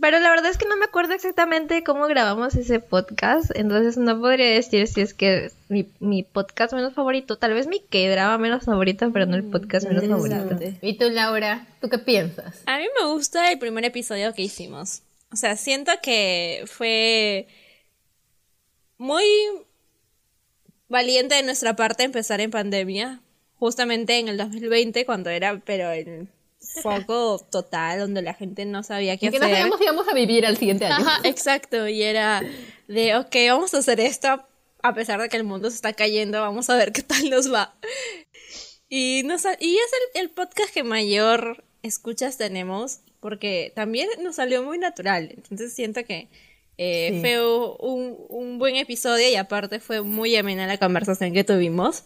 Pero 0.00 0.18
la 0.20 0.30
verdad 0.30 0.50
es 0.50 0.56
que 0.56 0.66
no 0.66 0.76
me 0.76 0.86
acuerdo 0.86 1.12
exactamente 1.12 1.84
cómo 1.84 2.06
grabamos 2.06 2.54
ese 2.54 2.80
podcast, 2.80 3.50
entonces 3.54 3.98
no 3.98 4.18
podría 4.18 4.46
decir 4.46 4.88
si 4.88 5.02
es 5.02 5.12
que 5.12 5.52
mi, 5.68 5.86
mi 6.00 6.22
podcast 6.22 6.72
menos 6.72 6.94
favorito, 6.94 7.36
tal 7.36 7.52
vez 7.52 7.66
mi 7.66 7.80
que 7.80 8.08
drama 8.08 8.38
menos 8.38 8.64
favorito, 8.64 9.12
pero 9.12 9.26
no 9.26 9.36
el 9.36 9.44
podcast 9.44 9.86
menos 9.86 10.06
favorito. 10.06 10.58
¿Y 10.80 10.96
tú, 10.96 11.10
Laura? 11.10 11.66
¿Tú 11.82 11.90
qué 11.90 11.98
piensas? 11.98 12.62
A 12.64 12.78
mí 12.78 12.86
me 12.98 13.06
gusta 13.12 13.52
el 13.52 13.58
primer 13.58 13.84
episodio 13.84 14.32
que 14.32 14.42
hicimos. 14.42 15.02
O 15.30 15.36
sea, 15.36 15.56
siento 15.56 15.92
que 16.02 16.64
fue 16.66 17.46
muy 18.98 19.24
valiente 20.88 21.34
de 21.34 21.42
nuestra 21.42 21.74
parte 21.74 22.04
empezar 22.04 22.40
en 22.40 22.50
pandemia, 22.50 23.20
justamente 23.56 24.18
en 24.18 24.28
el 24.28 24.36
2020, 24.36 25.04
cuando 25.06 25.30
era, 25.30 25.60
pero 25.64 25.90
el 25.90 26.28
foco 26.82 27.44
total, 27.50 27.98
donde 27.98 28.22
la 28.22 28.34
gente 28.34 28.64
no 28.64 28.82
sabía 28.82 29.16
qué 29.16 29.28
hacer. 29.28 29.40
Que 29.40 29.46
no 29.46 29.52
sabíamos 29.52 29.78
si 29.78 29.84
íbamos 29.84 30.08
a 30.08 30.14
vivir 30.14 30.46
al 30.46 30.56
siguiente 30.56 30.86
año. 30.86 31.06
Ajá, 31.06 31.20
exacto, 31.24 31.88
y 31.88 32.02
era 32.02 32.42
de, 32.88 33.16
ok, 33.16 33.34
vamos 33.48 33.74
a 33.74 33.78
hacer 33.78 34.00
esto, 34.00 34.46
a 34.82 34.94
pesar 34.94 35.20
de 35.20 35.28
que 35.28 35.36
el 35.36 35.44
mundo 35.44 35.70
se 35.70 35.76
está 35.76 35.92
cayendo, 35.92 36.40
vamos 36.40 36.70
a 36.70 36.76
ver 36.76 36.92
qué 36.92 37.02
tal 37.02 37.30
nos 37.30 37.52
va. 37.52 37.74
Y, 38.88 39.22
nos, 39.24 39.44
y 39.58 39.76
es 39.76 39.90
el, 40.14 40.20
el 40.22 40.30
podcast 40.30 40.72
que 40.72 40.82
mayor 40.82 41.64
escuchas 41.82 42.36
tenemos, 42.36 43.00
porque 43.20 43.72
también 43.74 44.08
nos 44.20 44.36
salió 44.36 44.62
muy 44.62 44.78
natural, 44.78 45.32
entonces 45.34 45.72
siento 45.72 46.04
que 46.04 46.28
eh, 46.84 47.20
fue 47.20 47.40
un, 47.78 48.16
un, 48.28 48.58
buen 48.58 48.76
episodio 48.76 49.28
y 49.28 49.36
aparte 49.36 49.78
fue 49.78 50.02
muy 50.02 50.34
amena 50.34 50.66
la 50.66 50.78
conversación 50.78 51.32
que 51.32 51.44
tuvimos. 51.44 52.04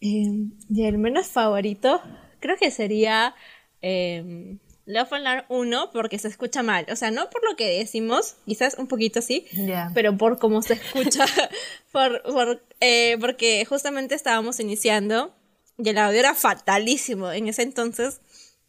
Eh, 0.00 0.46
y 0.70 0.84
el 0.84 0.98
menos 0.98 1.26
favorito 1.26 2.00
creo 2.38 2.56
que 2.56 2.70
sería 2.70 3.34
eh, 3.82 4.56
Love 4.86 5.12
and 5.12 5.44
1 5.48 5.90
porque 5.92 6.18
se 6.18 6.28
escucha 6.28 6.62
mal. 6.62 6.86
O 6.90 6.96
sea, 6.96 7.10
no 7.10 7.28
por 7.28 7.44
lo 7.48 7.56
que 7.56 7.78
decimos, 7.78 8.36
quizás 8.46 8.76
un 8.78 8.86
poquito 8.86 9.20
sí, 9.20 9.46
pero 9.94 10.16
por 10.16 10.38
cómo 10.38 10.62
se 10.62 10.74
escucha. 10.74 11.26
por, 11.92 12.22
por 12.22 12.62
eh, 12.80 13.16
porque 13.20 13.64
justamente 13.64 14.14
estábamos 14.14 14.60
iniciando 14.60 15.34
y 15.76 15.88
el 15.88 15.98
audio 15.98 16.20
era 16.20 16.34
fatalísimo. 16.34 17.32
En 17.32 17.48
ese 17.48 17.62
entonces 17.62 18.20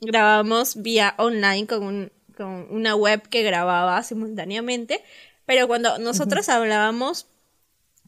grabábamos 0.01 0.81
vía 0.81 1.13
online 1.17 1.67
con 1.67 1.83
un 1.83 2.11
con 2.39 2.67
una 2.69 2.95
web 2.95 3.27
que 3.27 3.43
grababa 3.43 4.01
simultáneamente, 4.01 5.03
pero 5.45 5.67
cuando 5.67 5.97
nosotros 5.97 6.47
hablábamos 6.47 7.27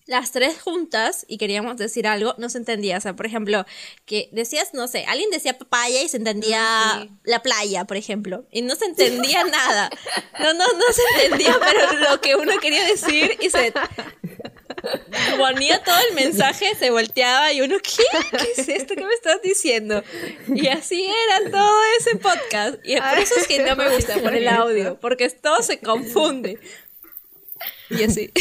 las 0.05 0.31
tres 0.31 0.61
juntas 0.61 1.25
y 1.27 1.38
queríamos 1.38 1.75
decir 1.75 2.07
algo, 2.07 2.33
no 2.38 2.50
se 2.50 2.59
entendía. 2.59 2.97
O 2.97 3.01
sea, 3.01 3.15
por 3.15 3.25
ejemplo, 3.25 3.65
que 4.05 4.29
decías, 4.31 4.73
no 4.73 4.88
sé, 4.88 5.05
alguien 5.05 5.29
decía 5.31 5.57
papaya 5.57 6.01
y 6.01 6.07
se 6.07 6.17
entendía 6.17 6.59
ah, 6.61 7.07
la 7.23 7.41
playa, 7.41 7.85
por 7.85 7.97
ejemplo, 7.97 8.45
y 8.51 8.61
no 8.61 8.75
se 8.75 8.85
entendía 8.85 9.43
nada. 9.51 9.89
No, 10.39 10.53
no, 10.53 10.65
no 10.65 10.85
se 10.93 11.25
entendía, 11.25 11.57
pero 11.59 11.93
lo 12.00 12.21
que 12.21 12.35
uno 12.35 12.53
quería 12.61 12.85
decir 12.85 13.38
y 13.41 13.50
se 13.50 13.73
ponía 15.38 15.83
todo 15.83 15.95
el 16.09 16.15
mensaje, 16.23 16.75
se 16.75 16.89
volteaba 16.89 17.51
y 17.53 17.61
uno, 17.61 17.75
¿qué? 17.81 18.38
¿Qué 18.38 18.61
es 18.61 18.69
esto 18.69 18.95
que 18.95 19.05
me 19.05 19.13
estás 19.13 19.41
diciendo? 19.41 20.03
Y 20.47 20.67
así 20.67 21.05
era 21.05 21.51
todo 21.51 21.79
ese 22.00 22.17
podcast. 22.17 22.79
Y 22.83 22.95
por 22.95 23.17
eso 23.17 23.35
es 23.38 23.47
que 23.47 23.63
no 23.63 23.75
me 23.75 23.89
gusta 23.93 24.15
por 24.15 24.33
el 24.33 24.47
audio, 24.47 25.00
porque 25.00 25.29
todo 25.29 25.61
se 25.61 25.79
confunde. 25.79 26.59
Y 27.89 28.03
así. 28.03 28.31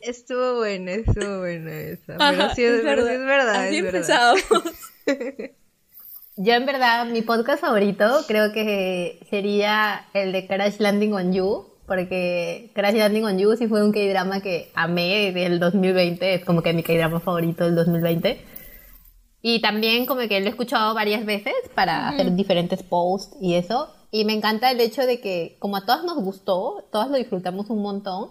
Estuvo 0.00 0.56
bueno, 0.56 0.90
estuvo 0.90 1.40
bueno 1.40 1.70
eso. 1.70 2.14
pero 2.18 2.54
sí 2.54 2.64
es, 2.64 2.84
verdad. 2.84 3.12
es 3.12 3.20
verdad. 3.20 3.66
Así 3.66 3.76
empezábamos. 3.78 4.44
Yo 6.38 6.52
en 6.52 6.66
verdad, 6.66 7.06
mi 7.06 7.22
podcast 7.22 7.62
favorito 7.62 8.24
creo 8.26 8.52
que 8.52 9.20
sería 9.30 10.06
el 10.12 10.32
de 10.32 10.46
Crash 10.46 10.76
Landing 10.80 11.14
on 11.14 11.32
You, 11.32 11.66
porque 11.86 12.70
Crash 12.74 12.94
Landing 12.94 13.24
on 13.24 13.38
You 13.38 13.56
sí 13.56 13.68
fue 13.68 13.84
un 13.84 13.92
K-drama 13.92 14.40
que 14.40 14.70
amé 14.74 15.32
del 15.32 15.58
2020, 15.60 16.34
es 16.34 16.44
como 16.44 16.62
que 16.62 16.72
mi 16.72 16.82
K-drama 16.82 17.20
favorito 17.20 17.64
del 17.64 17.74
2020. 17.76 18.40
Y 19.42 19.60
también 19.60 20.06
como 20.06 20.20
que 20.22 20.40
lo 20.40 20.46
he 20.46 20.50
escuchado 20.50 20.94
varias 20.94 21.24
veces 21.24 21.54
para 21.74 22.08
hacer 22.08 22.34
diferentes 22.34 22.82
posts 22.82 23.36
y 23.40 23.54
eso. 23.54 23.94
Y 24.10 24.24
me 24.24 24.32
encanta 24.32 24.70
el 24.70 24.80
hecho 24.80 25.06
de 25.06 25.20
que 25.20 25.56
como 25.60 25.76
a 25.76 25.84
todas 25.84 26.04
nos 26.04 26.16
gustó, 26.16 26.84
todas 26.90 27.08
lo 27.08 27.16
disfrutamos 27.16 27.70
un 27.70 27.82
montón, 27.82 28.30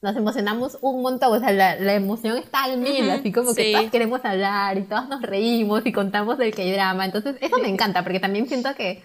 nos 0.00 0.16
emocionamos 0.16 0.78
un 0.80 1.02
montón, 1.02 1.36
o 1.36 1.40
sea, 1.40 1.52
la, 1.52 1.76
la 1.76 1.94
emoción 1.94 2.36
está 2.36 2.64
al 2.64 2.78
mil, 2.78 3.08
así 3.10 3.32
como 3.32 3.54
que 3.54 3.72
todas 3.72 3.90
queremos 3.90 4.24
hablar 4.24 4.78
y 4.78 4.82
todas 4.82 5.08
nos 5.08 5.22
reímos 5.22 5.84
y 5.86 5.92
contamos 5.92 6.38
del 6.38 6.54
K-drama. 6.54 7.04
Entonces, 7.04 7.36
eso 7.40 7.58
me 7.58 7.68
encanta, 7.68 8.02
porque 8.02 8.20
también 8.20 8.48
siento 8.48 8.74
que 8.76 9.02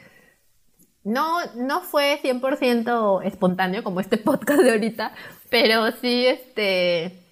no, 1.03 1.39
no 1.55 1.81
fue 1.81 2.19
100% 2.21 3.21
espontáneo 3.23 3.83
como 3.83 3.99
este 3.99 4.17
podcast 4.19 4.61
de 4.61 4.71
ahorita, 4.71 5.13
pero 5.49 5.91
sí, 6.01 6.25
este, 6.25 7.23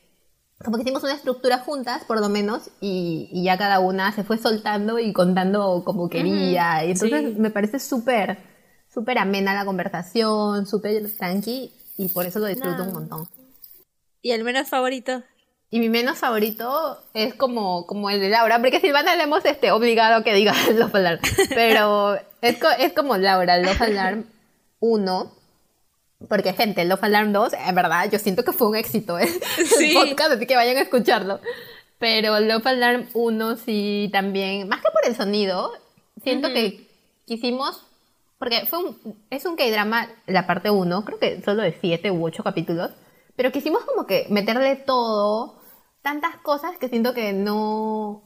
como 0.64 0.78
que 0.78 0.84
hicimos 0.84 1.04
una 1.04 1.14
estructura 1.14 1.60
juntas, 1.60 2.04
por 2.06 2.20
lo 2.20 2.30
menos, 2.30 2.70
y, 2.82 3.30
y 3.32 3.46
ya 3.46 3.58
cada 3.58 3.80
una 3.80 4.12
se 4.12 4.24
fue 4.24 4.38
soltando 4.38 5.00
y 5.00 5.14
contando 5.14 5.84
como 5.86 6.10
quería. 6.10 6.86
y 6.86 6.92
entonces 6.92 7.38
me 7.38 7.50
parece 7.50 7.80
súper, 7.80 8.40
súper 8.88 9.18
amena 9.18 9.54
la 9.54 9.66
conversación, 9.66 10.66
súper 10.66 11.12
tranqui, 11.16 11.72
y 11.98 12.10
por 12.10 12.26
eso 12.26 12.40
lo 12.40 12.48
disfruto 12.48 12.84
un 12.84 12.94
montón. 12.94 13.28
¿Y 14.22 14.32
el 14.32 14.44
menos 14.44 14.68
favorito? 14.70 15.24
Y 15.74 15.80
mi 15.80 15.88
menos 15.88 16.18
favorito 16.18 17.02
es 17.14 17.34
como, 17.34 17.88
como 17.88 18.10
el 18.10 18.20
de 18.20 18.28
Laura, 18.28 18.60
porque 18.60 18.82
Silvana 18.82 19.16
le 19.16 19.24
hemos 19.24 19.46
este, 19.46 19.72
obligado 19.72 20.18
a 20.18 20.24
que 20.24 20.34
diga 20.34 20.54
Love 20.76 20.96
Alarm. 20.96 21.20
Pero 21.56 22.16
es, 22.42 22.58
es 22.78 22.92
como 22.92 23.16
Laura, 23.16 23.58
Love 23.58 23.82
Alarm 23.82 24.26
1. 24.82 25.32
Porque, 26.28 26.52
gente, 26.52 26.84
Love 26.84 27.06
Alarm 27.06 27.32
2, 27.32 27.54
en 27.54 27.74
verdad, 27.74 28.12
yo 28.12 28.20
siento 28.20 28.44
que 28.44 28.52
fue 28.52 28.68
un 28.68 28.76
éxito 28.76 29.18
¿eh? 29.18 29.30
el 29.80 29.94
podcast, 29.94 30.34
así 30.34 30.46
que 30.46 30.58
vayan 30.58 30.76
a 30.76 30.82
escucharlo. 30.82 31.40
Pero 32.00 32.38
Love 32.42 32.68
Alarm 32.68 33.08
1 33.14 33.56
sí 33.56 34.10
también, 34.12 34.68
más 34.68 34.82
que 34.82 34.92
por 34.92 35.06
el 35.06 35.16
sonido, 35.16 35.72
siento 36.22 36.50
que 36.50 36.86
quisimos, 37.26 37.82
porque 38.40 38.66
fue 38.66 38.80
un, 38.80 39.18
es 39.30 39.46
un 39.46 39.56
K-drama, 39.56 40.10
la 40.28 40.48
parte 40.48 40.70
1, 40.70 41.06
creo 41.06 41.18
que 41.18 41.42
solo 41.44 41.64
de 41.64 41.78
7 41.80 42.12
u 42.12 42.26
8 42.26 42.44
capítulos, 42.44 42.92
pero 43.36 43.52
quisimos 43.52 43.84
como 43.86 44.06
que 44.06 44.26
meterle 44.30 44.76
todo, 44.76 45.61
tantas 46.02 46.36
cosas 46.38 46.78
que 46.78 46.90
siento 46.90 47.14
que 47.14 47.34
no, 47.34 48.24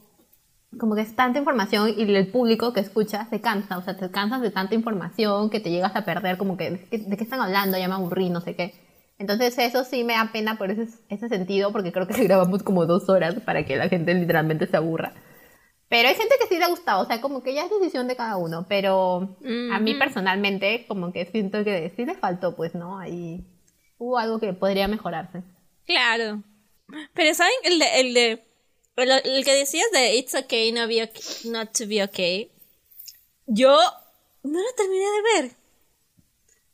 como 0.78 0.94
que 0.94 1.02
es 1.02 1.14
tanta 1.14 1.38
información 1.38 1.92
y 1.96 2.02
el 2.02 2.28
público 2.28 2.72
que 2.72 2.80
escucha 2.80 3.26
se 3.26 3.40
cansa, 3.40 3.78
o 3.78 3.82
sea, 3.82 3.96
te 3.96 4.10
cansas 4.10 4.40
de 4.40 4.50
tanta 4.50 4.74
información 4.74 5.50
que 5.50 5.60
te 5.60 5.70
llegas 5.70 5.94
a 5.96 6.04
perder, 6.04 6.36
como 6.36 6.56
que, 6.56 6.70
¿de 6.70 7.16
qué, 7.16 7.24
están 7.24 7.40
hablando? 7.40 7.78
Ya 7.78 7.88
me 7.88 7.94
aburrí, 7.94 8.30
no 8.30 8.40
sé 8.40 8.54
qué. 8.54 8.74
Entonces 9.18 9.56
eso 9.58 9.84
sí 9.84 10.04
me 10.04 10.14
da 10.14 10.30
pena 10.32 10.58
por 10.58 10.70
ese, 10.70 10.88
ese 11.08 11.28
sentido, 11.28 11.72
porque 11.72 11.92
creo 11.92 12.06
que 12.06 12.22
grabamos 12.24 12.62
como 12.62 12.86
dos 12.86 13.08
horas 13.08 13.34
para 13.44 13.64
que 13.64 13.76
la 13.76 13.88
gente 13.88 14.12
literalmente 14.14 14.66
se 14.66 14.76
aburra. 14.76 15.14
Pero 15.88 16.08
hay 16.08 16.16
gente 16.16 16.34
que 16.40 16.48
sí 16.48 16.58
le 16.58 16.64
ha 16.64 16.68
gustado, 16.68 17.02
o 17.02 17.06
sea, 17.06 17.20
como 17.20 17.42
que 17.42 17.54
ya 17.54 17.64
es 17.64 17.70
decisión 17.70 18.08
de 18.08 18.16
cada 18.16 18.36
uno, 18.36 18.66
pero 18.68 19.36
a 19.72 19.78
mí 19.78 19.94
personalmente 19.94 20.84
como 20.88 21.12
que 21.12 21.26
siento 21.26 21.62
que 21.62 21.92
sí 21.94 22.04
le 22.04 22.14
faltó, 22.14 22.56
pues, 22.56 22.74
¿no? 22.74 22.98
Ahí 22.98 23.46
hubo 23.96 24.18
algo 24.18 24.40
que 24.40 24.52
podría 24.52 24.88
mejorarse. 24.88 25.44
Claro. 25.86 26.42
Pero 27.14 27.34
¿saben? 27.34 27.52
El 27.64 27.78
de, 27.78 28.00
el 28.00 28.14
de 28.14 28.46
el, 28.96 29.44
que 29.44 29.54
decías 29.54 29.90
de 29.92 30.14
It's 30.14 30.34
okay 30.34 30.72
not, 30.72 30.88
be 30.88 31.02
okay 31.02 31.50
not 31.50 31.72
to 31.76 31.86
be 31.86 32.02
okay. 32.02 32.50
Yo 33.46 33.78
no 34.42 34.58
lo 34.58 34.74
terminé 34.76 35.04
de 35.04 35.42
ver. 35.42 35.56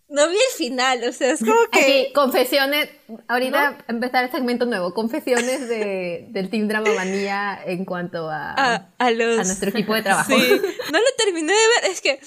No 0.08 0.28
vi 0.28 0.36
el 0.36 0.56
final, 0.58 1.04
o 1.04 1.12
sea, 1.12 1.30
es 1.30 1.40
como 1.40 1.70
que... 1.70 1.80
Aquí, 1.80 2.12
confesiones, 2.12 2.90
ahorita 3.28 3.78
empezar 3.88 4.24
el 4.24 4.30
segmento 4.30 4.66
nuevo, 4.66 4.92
confesiones 4.92 5.66
de, 5.70 6.26
del 6.28 6.50
Team 6.50 6.68
Drama 6.68 6.92
Manía 6.94 7.58
en 7.64 7.86
cuanto 7.86 8.28
a, 8.28 8.52
a, 8.52 8.90
a, 8.98 9.10
los... 9.10 9.38
a 9.38 9.44
nuestro 9.44 9.70
equipo 9.70 9.94
de 9.94 10.02
trabajo. 10.02 10.30
Sí, 10.36 10.60
no 10.92 10.98
lo 10.98 11.06
terminé 11.16 11.54
de 11.54 11.68
ver, 11.80 11.90
es 11.90 12.02
que... 12.02 12.20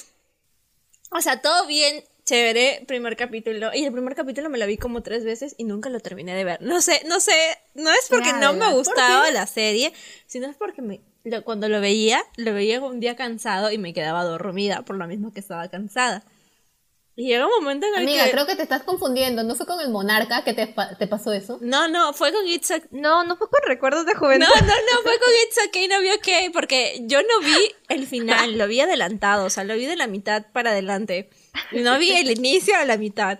O 1.12 1.22
sea, 1.22 1.44
todo 1.44 1.68
bien, 1.68 2.04
chévere, 2.26 2.84
primer 2.88 3.16
capítulo. 3.16 3.70
Y 3.74 3.86
el 3.86 3.92
primer 3.92 4.16
capítulo 4.16 4.50
me 4.50 4.58
lo 4.58 4.66
vi 4.66 4.78
como 4.78 5.02
tres 5.02 5.24
veces 5.24 5.56
y 5.58 5.64
nunca 5.64 5.90
lo 5.90 6.00
terminé 6.00 6.36
de 6.36 6.44
ver. 6.44 6.62
No 6.62 6.82
sé, 6.82 7.02
no 7.08 7.20
sé, 7.20 7.34
no 7.76 7.92
es 7.92 8.08
porque 8.10 8.34
no 8.34 8.54
me 8.54 8.74
gustaba 8.74 9.30
la 9.32 9.48
serie, 9.48 9.94
sino 10.26 10.48
es 10.48 10.58
porque 10.58 10.82
me, 10.82 11.02
cuando 11.44 11.70
lo 11.70 11.80
veía, 11.80 12.24
lo 12.38 12.54
veía 12.54 12.82
un 12.82 13.00
día 13.00 13.16
cansado 13.16 13.72
y 13.72 13.78
me 13.78 13.94
quedaba 13.94 14.24
dormida, 14.24 14.84
por 14.84 14.98
lo 14.98 15.08
mismo 15.08 15.32
que 15.32 15.40
estaba 15.40 15.70
cansada. 15.70 16.24
Y 17.18 17.28
llega 17.28 17.46
un 17.46 17.64
momento 17.64 17.88
en 17.88 17.96
el 17.96 18.04
Amiga, 18.04 18.26
que... 18.26 18.32
creo 18.32 18.46
que 18.46 18.58
te 18.58 18.64
estás 18.64 18.84
confundiendo. 18.84 19.44
¿No 19.44 19.56
fue 19.56 19.66
con 19.66 19.80
el 19.80 19.90
monarca 19.90 20.44
que 20.44 20.54
te, 20.54 20.76
te 21.00 21.08
pasó 21.08 21.32
eso? 21.32 21.58
No, 21.62 21.88
no, 21.88 22.12
fue 22.12 22.34
con 22.34 22.46
It's 22.46 22.72
a... 22.72 22.82
No, 22.92 23.24
no 23.24 23.38
fue 23.38 23.50
con 23.50 23.62
Recuerdos 23.66 24.06
de 24.06 24.16
Juventud. 24.16 24.46
No, 24.46 24.62
no, 24.62 24.68
no, 24.68 25.02
fue 25.02 25.18
con 25.18 25.30
It's 25.44 25.58
Okay, 25.70 25.88
no 25.88 26.02
vi 26.02 26.10
OK, 26.10 26.52
porque 26.52 27.04
yo 27.04 27.22
no 27.22 27.40
vi 27.40 27.72
el 27.88 28.06
final, 28.06 28.58
lo 28.58 28.68
vi 28.68 28.82
adelantado, 28.82 29.46
o 29.46 29.50
sea, 29.50 29.64
lo 29.64 29.76
vi 29.76 29.86
de 29.86 29.96
la 29.96 30.08
mitad 30.08 30.46
para 30.52 30.72
adelante. 30.72 31.30
No 31.72 31.98
vi 31.98 32.12
el 32.12 32.32
inicio 32.32 32.76
a 32.78 32.84
la 32.84 32.98
mitad. 32.98 33.40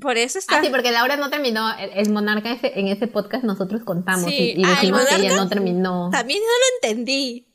Por 0.00 0.18
eso 0.18 0.40
está. 0.40 0.58
Ah, 0.58 0.60
sí, 0.60 0.70
porque 0.70 0.90
Laura 0.90 1.16
no 1.16 1.30
terminó. 1.30 1.72
El, 1.78 2.10
monarca 2.10 2.58
en 2.60 2.88
ese 2.88 3.06
podcast 3.06 3.44
nosotros 3.44 3.84
contamos 3.84 4.28
y, 4.28 4.60
y, 4.60 4.64
decimos 4.64 5.04
que 5.04 5.14
ella 5.14 5.36
no 5.36 5.48
terminó. 5.48 6.10
También 6.10 6.40
no 6.40 6.46
lo 6.46 6.88
entendí. 6.88 7.46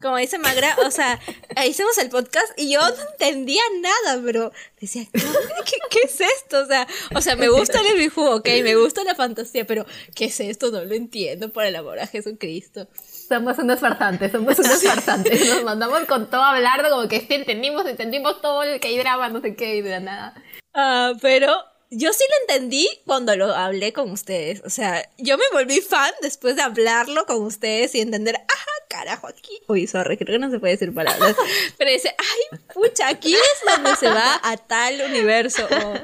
Como 0.00 0.18
dice 0.18 0.38
Magra, 0.38 0.76
o 0.86 0.90
sea, 0.90 1.18
hicimos 1.66 1.96
el 1.96 2.10
podcast 2.10 2.52
y 2.58 2.70
yo 2.70 2.80
no 2.80 3.10
entendía 3.12 3.62
nada, 3.80 4.20
pero 4.22 4.52
decía, 4.78 5.06
¿qué, 5.10 6.00
es 6.04 6.20
esto? 6.20 6.60
O 6.60 6.66
sea, 6.66 6.86
o 7.14 7.20
sea, 7.22 7.34
me 7.34 7.48
gusta 7.48 7.80
el 7.80 7.96
bijú, 7.96 8.22
ok, 8.22 8.46
me 8.62 8.76
gusta 8.76 9.04
la 9.04 9.14
fantasía, 9.14 9.66
pero 9.66 9.86
¿qué 10.14 10.26
es 10.26 10.38
esto? 10.40 10.70
No 10.70 10.84
lo 10.84 10.94
entiendo, 10.94 11.50
por 11.50 11.64
el 11.64 11.76
amor 11.76 11.98
a 11.98 12.06
Jesucristo. 12.06 12.88
Somos 13.28 13.56
unos 13.58 13.80
farsantes, 13.80 14.32
somos 14.32 14.58
unos 14.58 14.82
farsantes. 14.82 15.48
Nos 15.48 15.64
mandamos 15.64 16.04
con 16.04 16.28
todo 16.28 16.42
hablando, 16.42 16.90
como 16.90 17.08
que 17.08 17.20
sí 17.20 17.34
entendimos, 17.34 17.86
entendimos 17.86 18.42
todo 18.42 18.64
el 18.64 18.78
que 18.80 18.88
hay 18.88 18.98
drama, 18.98 19.30
no 19.30 19.40
sé 19.40 19.56
qué, 19.56 19.76
y 19.76 19.80
de 19.82 20.00
nada. 20.00 20.34
Ah, 20.74 21.14
pero 21.22 21.56
yo 21.90 22.12
sí 22.12 22.24
lo 22.28 22.54
entendí 22.54 22.88
cuando 23.06 23.36
lo 23.36 23.54
hablé 23.54 23.92
con 23.92 24.10
ustedes. 24.10 24.62
O 24.64 24.70
sea, 24.70 25.08
yo 25.18 25.38
me 25.38 25.44
volví 25.52 25.80
fan 25.80 26.12
después 26.20 26.56
de 26.56 26.62
hablarlo 26.62 27.26
con 27.26 27.42
ustedes 27.42 27.94
y 27.94 28.00
entender, 28.00 28.36
ajá, 28.36 28.70
carajo, 28.88 29.26
aquí. 29.26 29.60
Uy, 29.68 29.86
sorry, 29.86 30.16
creo 30.16 30.34
que 30.34 30.38
no 30.38 30.50
se 30.50 30.58
puede 30.58 30.74
decir 30.74 30.92
palabras. 30.94 31.36
Pero 31.78 31.90
dice, 31.90 32.14
ay, 32.18 32.58
pucha, 32.72 33.08
aquí 33.08 33.34
es 33.34 33.74
donde 33.74 33.96
se 33.96 34.08
va 34.08 34.40
a 34.42 34.56
tal 34.56 35.00
universo. 35.02 35.66
O, 35.66 35.94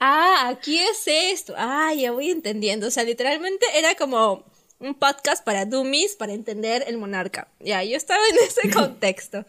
ah, 0.00 0.48
aquí 0.48 0.78
es 0.78 1.02
esto. 1.06 1.54
Ah, 1.56 1.92
ya 1.94 2.12
voy 2.12 2.30
entendiendo. 2.30 2.86
O 2.86 2.90
sea, 2.90 3.04
literalmente 3.04 3.66
era 3.74 3.94
como 3.94 4.44
un 4.78 4.94
podcast 4.94 5.44
para 5.44 5.64
dummies 5.64 6.16
para 6.16 6.32
entender 6.32 6.84
el 6.86 6.98
monarca. 6.98 7.48
Ya, 7.60 7.82
yo 7.82 7.96
estaba 7.96 8.22
en 8.28 8.36
ese 8.36 8.70
contexto. 8.74 9.44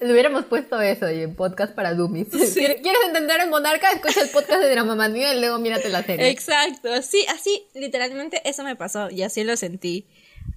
Le 0.00 0.12
hubiéramos 0.12 0.44
puesto 0.44 0.80
eso 0.80 1.10
y 1.10 1.22
en 1.22 1.34
podcast 1.34 1.74
para 1.74 1.92
dummies. 1.94 2.28
¿Quieres 2.28 3.04
entender 3.06 3.40
el 3.40 3.50
monarca? 3.50 3.90
Escucha 3.90 4.20
el 4.20 4.28
podcast 4.28 4.62
de 4.62 4.70
Dramamanía 4.70 5.34
y 5.34 5.40
luego 5.40 5.58
mírate 5.58 5.88
la 5.88 6.04
serie. 6.04 6.28
Exacto, 6.28 7.02
sí, 7.02 7.26
así 7.28 7.66
literalmente 7.74 8.40
eso 8.48 8.62
me 8.62 8.76
pasó 8.76 9.10
y 9.10 9.22
así 9.22 9.42
lo 9.42 9.56
sentí. 9.56 10.06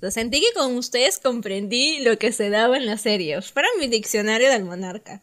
Lo 0.02 0.10
sentí 0.10 0.42
que 0.42 0.60
con 0.60 0.76
ustedes 0.78 1.20
comprendí 1.20 2.04
lo 2.04 2.18
que 2.18 2.32
se 2.32 2.50
daba 2.50 2.76
en 2.76 2.88
la 2.88 2.98
serie. 2.98 3.38
Para 3.54 3.68
mi 3.80 3.88
diccionario 3.88 4.50
del 4.50 4.66
monarca. 4.66 5.22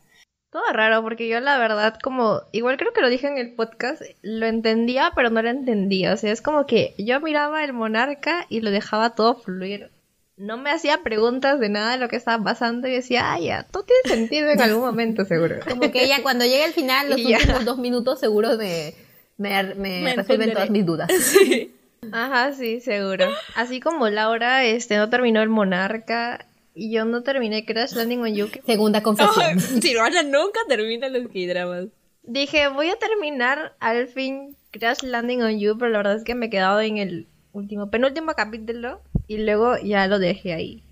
Todo 0.51 0.63
raro, 0.73 1.03
porque 1.03 1.29
yo 1.29 1.41
la 1.41 1.59
verdad, 1.59 1.99
como, 2.03 2.43
igual 2.53 2.79
creo 2.79 2.93
que 2.93 3.03
lo 3.03 3.11
dije 3.11 3.27
en 3.27 3.39
el 3.39 3.55
podcast, 3.55 4.01
lo 4.23 4.47
entendía, 4.47 5.13
pero 5.17 5.31
no 5.31 5.43
lo 5.43 5.51
entendía. 5.51 6.15
O 6.15 6.17
sea, 6.17 6.33
es 6.33 6.41
como 6.41 6.65
que 6.65 6.95
yo 6.97 7.21
miraba 7.21 7.65
el 7.65 7.73
monarca 7.73 8.47
y 8.49 8.61
lo 8.61 8.71
dejaba 8.71 9.17
todo 9.17 9.35
fluir. 9.35 9.91
No 10.37 10.57
me 10.57 10.71
hacía 10.71 11.03
preguntas 11.03 11.59
de 11.59 11.69
nada 11.69 11.93
de 11.93 11.99
lo 11.99 12.09
que 12.09 12.15
estaba 12.15 12.43
pasando 12.43 12.87
y 12.87 12.93
decía, 12.93 13.33
ah, 13.33 13.41
ya, 13.41 13.65
todo 13.65 13.83
tiene 13.83 14.17
sentido 14.17 14.49
en 14.49 14.61
algún 14.61 14.83
momento, 14.83 15.25
seguro. 15.25 15.57
Como 15.69 15.91
que 15.91 16.05
ella, 16.05 16.23
cuando 16.23 16.45
llegue 16.45 16.65
al 16.65 16.73
final, 16.73 17.11
los 17.11 17.19
últimos 17.25 17.65
dos 17.65 17.79
minutos, 17.79 18.21
seguro 18.21 18.57
me, 18.57 18.95
me, 19.37 19.75
me, 19.75 20.15
resuelven 20.15 20.53
todas 20.53 20.71
mis 20.71 20.87
dudas. 20.87 21.11
Sí. 21.19 21.75
Ajá, 22.13 22.53
sí, 22.53 22.81
seguro. 22.81 23.27
Así 23.55 23.81
como 23.81 24.09
Laura 24.09 24.65
este, 24.65 24.97
no 24.97 25.11
terminó 25.11 25.43
el 25.43 25.49
monarca 25.49 26.47
y 26.75 26.93
yo 26.93 27.05
no 27.05 27.23
terminé 27.23 27.65
Crash 27.65 27.95
Landing 27.95 28.21
on 28.21 28.35
You. 28.35 28.49
Segunda 28.65 29.03
confesión. 29.03 29.61
Silvana 29.83 30.23
nunca 30.23 30.61
termina 30.69 31.09
los 31.09 31.27
K-dramas. 31.29 31.89
Dije, 32.23 32.69
voy 32.69 32.91
a 32.91 32.97
terminar 32.97 33.75
al 33.81 34.09
fin 34.09 34.57
Crash 34.71 35.03
Landing 35.03 35.43
on 35.43 35.59
You, 35.59 35.77
pero 35.79 35.91
la 35.91 35.99
verdad 35.99 36.17
es 36.17 36.25
que 36.25 36.35
me 36.35 36.47
he 36.47 36.51
quedado 36.51 36.81
en 36.81 36.99
el 36.99 37.27
último, 37.53 37.91
penúltimo 37.91 38.33
capítulo 38.35 39.01
y 39.27 39.39
luego 39.39 39.77
ya 39.79 40.07
lo 40.07 40.19
dejé 40.19 40.53
ahí. 40.53 40.83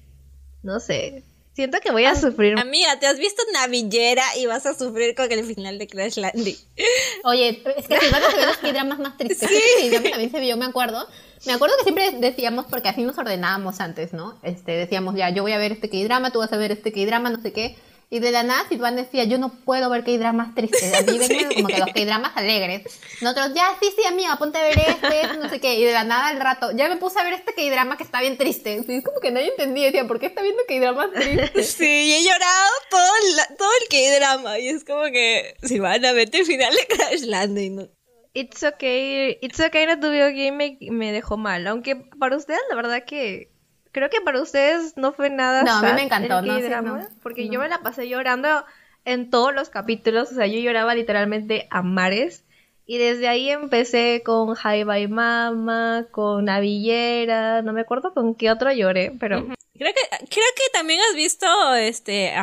No 0.62 0.80
sé. 0.80 1.22
Siento 1.56 1.80
que 1.80 1.90
voy 1.90 2.04
a 2.04 2.14
sufrir. 2.14 2.58
Amiga, 2.58 2.98
te 3.00 3.06
has 3.06 3.18
visto 3.18 3.42
Navillera 3.54 4.22
y 4.36 4.44
vas 4.44 4.66
a 4.66 4.75
sufrir 4.75 5.14
con 5.14 5.32
el 5.32 5.42
final 5.42 5.78
de 5.78 5.86
Crash 5.86 6.18
Landing. 6.18 6.54
Oye, 7.25 7.62
es 7.78 7.88
que 7.88 7.99
si 7.99 8.10
van 8.10 8.23
a 8.23 8.28
ver 8.28 8.47
los 8.47 8.60
dramas 8.60 8.99
más 8.99 9.16
tristes. 9.16 9.49
Sí. 9.49 9.90
también 9.90 10.30
se 10.30 10.38
vio, 10.38 10.58
me 10.58 10.66
acuerdo. 10.66 11.08
Me 11.47 11.54
acuerdo 11.54 11.75
que 11.78 11.84
siempre 11.84 12.10
decíamos, 12.21 12.66
porque 12.66 12.90
así 12.90 13.04
nos 13.04 13.16
ordenábamos 13.16 13.80
antes, 13.80 14.12
¿no? 14.12 14.38
Este, 14.42 14.73
decíamos, 14.73 15.14
ya, 15.14 15.30
yo 15.30 15.42
voy 15.45 15.52
a 15.52 15.58
ver 15.58 15.73
este 15.73 15.88
K-drama, 15.88 16.30
tú 16.30 16.40
vas 16.40 16.52
a 16.52 16.58
ver 16.58 16.73
este 16.73 16.92
K-drama, 16.92 17.30
no 17.30 17.40
sé 17.40 17.54
qué. 17.54 17.75
Y 18.08 18.21
de 18.21 18.30
la 18.30 18.45
nada, 18.45 18.69
Silvan 18.69 18.95
decía, 18.95 19.25
yo 19.25 19.36
no 19.36 19.49
puedo 19.49 19.90
ver 19.90 20.04
K-dramas 20.04 20.54
tristes. 20.54 20.95
A 20.95 21.02
mí 21.02 21.19
como 21.56 21.66
que 21.66 21.78
los 21.78 21.88
K-dramas 21.88 22.36
alegres. 22.36 23.00
Nosotros, 23.21 23.52
ya, 23.54 23.66
sí, 23.80 23.88
sí, 23.97 24.04
amiga, 24.06 24.36
ponte 24.36 24.58
a 24.58 24.62
ver 24.62 24.78
este, 24.78 25.36
no 25.38 25.49
sé 25.49 25.58
qué. 25.60 25.75
Y 25.75 25.84
de 25.84 25.92
la 25.92 26.04
nada, 26.04 26.28
al 26.28 26.40
rato, 26.40 26.71
ya 26.73 26.88
me 26.88 26.97
puse 26.97 27.19
a 27.19 27.25
ver 27.25 27.32
este 27.32 27.52
K-drama 27.52 27.97
que 27.97 28.04
está 28.04 28.21
bien 28.21 28.36
triste. 28.36 28.76
es 28.76 29.04
como 29.04 29.19
que 29.21 29.32
nadie 29.32 29.49
entendía. 29.49 29.86
Decía, 29.86 30.06
¿por 30.06 30.21
qué 30.21 30.26
está 30.26 30.42
viendo 30.42 30.62
K-dramas 30.69 31.10
tristes? 31.12 31.73
Sí, 31.73 31.84
y 31.84 32.12
he 32.14 32.23
llorado 32.23 32.71
todo 32.90 33.10
el, 33.23 33.56
todo 33.56 33.71
el 33.82 33.88
K-drama. 33.88 34.58
Y 34.60 34.69
es 34.69 34.84
como 34.84 35.02
que, 35.06 35.56
Silvana, 35.62 36.12
vete 36.12 36.38
al 36.38 36.45
final 36.45 36.75
de 36.75 36.86
Crash 36.86 37.23
Landing. 37.23 37.90
It's 38.34 38.62
okay, 38.62 39.38
it's 39.40 39.58
okay, 39.58 39.86
no 39.86 39.99
tuve 39.99 40.19
game 40.32 40.52
me, 40.52 40.78
me 40.90 41.10
dejó 41.10 41.38
mal. 41.38 41.66
Aunque 41.66 41.97
para 41.97 42.36
ustedes, 42.36 42.60
la 42.69 42.76
verdad 42.76 43.04
que 43.04 43.55
creo 43.97 44.11
que 44.11 44.21
para 44.21 44.43
ustedes 44.43 44.95
no 44.99 45.15
fue 45.15 45.30
nada. 45.30 45.63
No, 45.63 45.73
a 45.73 45.80
mí 45.80 45.89
me 45.95 46.02
encantó, 46.02 46.43
no, 46.43 47.09
porque 47.23 47.49
yo 47.49 47.59
me 47.59 47.67
la 47.71 47.78
pasé 47.78 48.06
llorando 48.06 48.63
en 49.06 49.30
todos 49.30 49.54
los 49.54 49.71
capítulos, 49.71 50.30
o 50.32 50.35
sea, 50.35 50.47
yo 50.47 50.61
lloraba 50.61 50.95
literalmente 50.95 51.67
a 51.71 51.80
mares. 51.80 52.45
Y 52.85 52.99
desde 52.99 53.26
ahí 53.26 53.49
empecé 53.49 54.23
con 54.23 54.54
Hi 54.54 54.85
Bye 54.85 55.09
Mama, 55.09 56.09
con 56.11 56.45
Navillera, 56.45 57.63
no 57.63 57.73
me 57.73 57.80
acuerdo 57.80 58.13
con 58.13 58.35
qué 58.35 58.50
otro 58.50 58.71
lloré, 58.71 59.13
pero... 59.19 59.47
Creo 59.47 59.95
que, 59.95 60.26
creo 60.26 60.47
que 60.54 60.71
también 60.75 61.00
has 61.09 61.17
visto 61.17 61.47
este, 61.75 62.35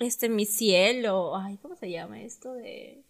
este 0.00 0.28
Mi 0.28 0.46
Cielo, 0.46 1.36
ay, 1.36 1.58
¿cómo 1.62 1.76
se 1.76 1.92
llama 1.92 2.20
esto 2.22 2.54
de... 2.54 3.04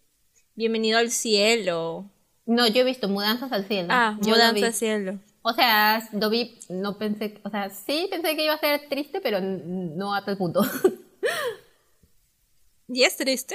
Bienvenido 0.57 0.99
al 0.99 1.11
cielo. 1.11 2.05
No, 2.44 2.66
yo 2.66 2.83
he 2.83 2.85
visto 2.85 3.09
Mudanzas 3.09 3.51
al 3.51 3.66
cielo. 3.66 3.88
Ah, 3.92 4.18
Mudanzas 4.21 4.62
al 4.62 4.75
cielo. 4.75 5.18
O 5.42 5.53
sea, 5.53 6.09
vi, 6.31 6.59
no 6.68 6.98
pensé, 6.98 7.40
o 7.44 7.51
sea, 7.51 7.70
sí 7.70 8.09
pensé 8.11 8.37
que 8.37 8.44
iba 8.44 8.55
a 8.55 8.59
ser 8.59 8.88
triste, 8.88 9.20
pero 9.20 9.40
no 9.40 10.14
a 10.14 10.24
tal 10.24 10.37
punto. 10.37 10.62
¿Y 12.88 13.03
es 13.03 13.16
triste? 13.16 13.55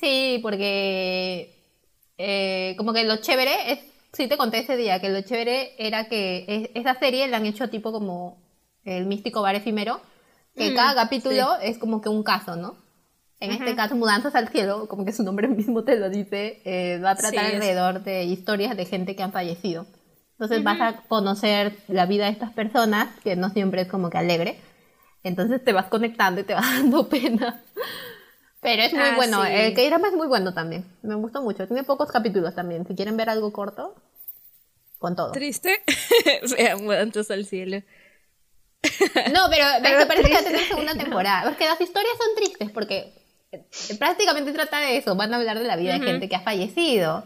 Sí, 0.00 0.38
porque 0.42 1.56
eh, 2.18 2.74
como 2.76 2.92
que 2.92 3.04
lo 3.04 3.16
chévere 3.16 3.72
es, 3.72 3.80
sí 4.12 4.28
te 4.28 4.36
conté 4.36 4.58
ese 4.58 4.76
día, 4.76 5.00
que 5.00 5.08
lo 5.08 5.22
chévere 5.22 5.74
era 5.78 6.08
que 6.08 6.70
esa 6.74 6.98
serie 6.98 7.26
la 7.28 7.38
han 7.38 7.46
hecho 7.46 7.70
tipo 7.70 7.92
como 7.92 8.42
el 8.84 9.06
místico 9.06 9.42
bar 9.42 9.54
efímero, 9.54 10.00
que 10.56 10.70
mm, 10.70 10.74
cada 10.74 10.94
capítulo 10.94 11.56
es 11.62 11.78
como 11.78 12.00
que 12.00 12.08
un 12.08 12.22
caso, 12.22 12.56
¿no? 12.56 12.76
En 13.40 13.50
este 13.50 13.74
caso, 13.74 13.96
Mudanzas 13.96 14.36
al 14.36 14.50
Cielo, 14.50 14.86
como 14.86 15.04
que 15.04 15.12
su 15.12 15.24
nombre 15.24 15.48
mismo 15.48 15.82
te 15.82 15.96
lo 15.96 16.10
dice, 16.10 16.60
eh, 16.64 17.00
va 17.02 17.10
a 17.10 17.16
tratar 17.16 17.46
alrededor 17.46 18.04
de 18.04 18.24
historias 18.24 18.76
de 18.76 18.84
gente 18.84 19.16
que 19.16 19.22
han 19.22 19.32
fallecido. 19.32 19.86
Entonces 20.42 20.64
vas 20.64 20.80
a 20.80 20.96
conocer 21.06 21.76
la 21.86 22.04
vida 22.04 22.24
de 22.24 22.32
estas 22.32 22.50
personas, 22.50 23.08
que 23.22 23.36
no 23.36 23.50
siempre 23.50 23.82
es 23.82 23.88
como 23.88 24.10
que 24.10 24.18
alegre. 24.18 24.58
Entonces 25.22 25.62
te 25.62 25.72
vas 25.72 25.86
conectando 25.86 26.40
y 26.40 26.44
te 26.44 26.54
vas 26.54 26.68
dando 26.68 27.08
pena. 27.08 27.62
Pero 28.60 28.82
es 28.82 28.92
muy 28.92 29.02
ah, 29.02 29.14
bueno. 29.14 29.44
El 29.44 29.72
K-drama 29.72 30.08
es 30.08 30.14
muy 30.14 30.26
bueno 30.26 30.52
también. 30.52 30.84
Me 31.02 31.14
gustó 31.14 31.42
mucho. 31.42 31.64
Tiene 31.68 31.84
pocos 31.84 32.10
capítulos 32.10 32.56
también. 32.56 32.84
Si 32.88 32.96
quieren 32.96 33.16
ver 33.16 33.30
algo 33.30 33.52
corto, 33.52 33.94
con 34.98 35.14
todo. 35.14 35.30
¿Triste? 35.30 35.84
Vean 36.56 36.82
Mudanzas 36.82 37.30
al 37.30 37.46
Cielo. 37.46 37.80
No, 39.32 39.42
pero, 39.48 39.64
me 39.98 40.06
parece 40.06 40.28
que 40.28 40.34
va 40.34 40.40
a 40.40 40.44
tener 40.44 40.60
segunda 40.62 40.94
temporada. 40.96 41.44
Porque 41.44 41.66
las 41.66 41.80
historias 41.80 42.14
son 42.18 42.34
tristes 42.34 42.70
porque 42.72 43.14
eh, 43.52 43.64
prácticamente 43.96 44.52
trata 44.52 44.80
de 44.80 44.96
eso. 44.96 45.14
Van 45.14 45.32
a 45.32 45.36
hablar 45.36 45.60
de 45.60 45.66
la 45.66 45.76
vida 45.76 45.92
de 45.92 46.04
gente 46.04 46.28
que 46.28 46.34
ha 46.34 46.40
fallecido. 46.40 47.22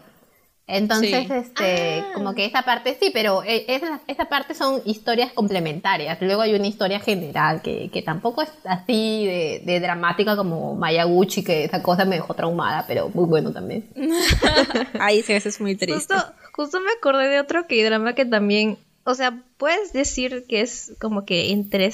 Entonces, 0.68 1.30
este, 1.30 2.00
ah. 2.00 2.10
como 2.14 2.34
que 2.34 2.44
esa 2.44 2.62
parte 2.62 2.96
sí, 3.00 3.10
pero 3.14 3.44
eh, 3.44 3.64
esa, 3.68 4.00
esa, 4.08 4.24
parte 4.24 4.52
son 4.54 4.82
historias 4.84 5.32
complementarias. 5.32 6.20
Luego 6.20 6.42
hay 6.42 6.54
una 6.54 6.66
historia 6.66 6.98
general 6.98 7.62
que, 7.62 7.88
que 7.92 8.02
tampoco 8.02 8.42
es 8.42 8.50
así 8.64 9.26
de, 9.26 9.62
de, 9.64 9.78
dramática 9.78 10.36
como 10.36 10.74
Mayaguchi, 10.74 11.44
que 11.44 11.64
esa 11.64 11.82
cosa 11.82 12.04
me 12.04 12.16
dejó 12.16 12.34
traumada, 12.34 12.84
pero 12.88 13.08
muy 13.10 13.26
bueno 13.26 13.52
también. 13.52 13.88
Ay, 14.98 15.22
sí, 15.22 15.34
eso 15.34 15.48
es 15.48 15.60
muy 15.60 15.76
triste. 15.76 15.94
Justo, 15.94 16.32
justo 16.52 16.80
me 16.80 16.90
acordé 16.98 17.28
de 17.28 17.38
otro 17.38 17.68
que 17.68 17.84
drama 17.84 18.14
que 18.14 18.24
también, 18.24 18.76
o 19.04 19.14
sea, 19.14 19.40
puedes 19.58 19.92
decir 19.92 20.46
que 20.48 20.62
es 20.62 20.96
como 21.00 21.24
que 21.24 21.52
entre 21.52 21.92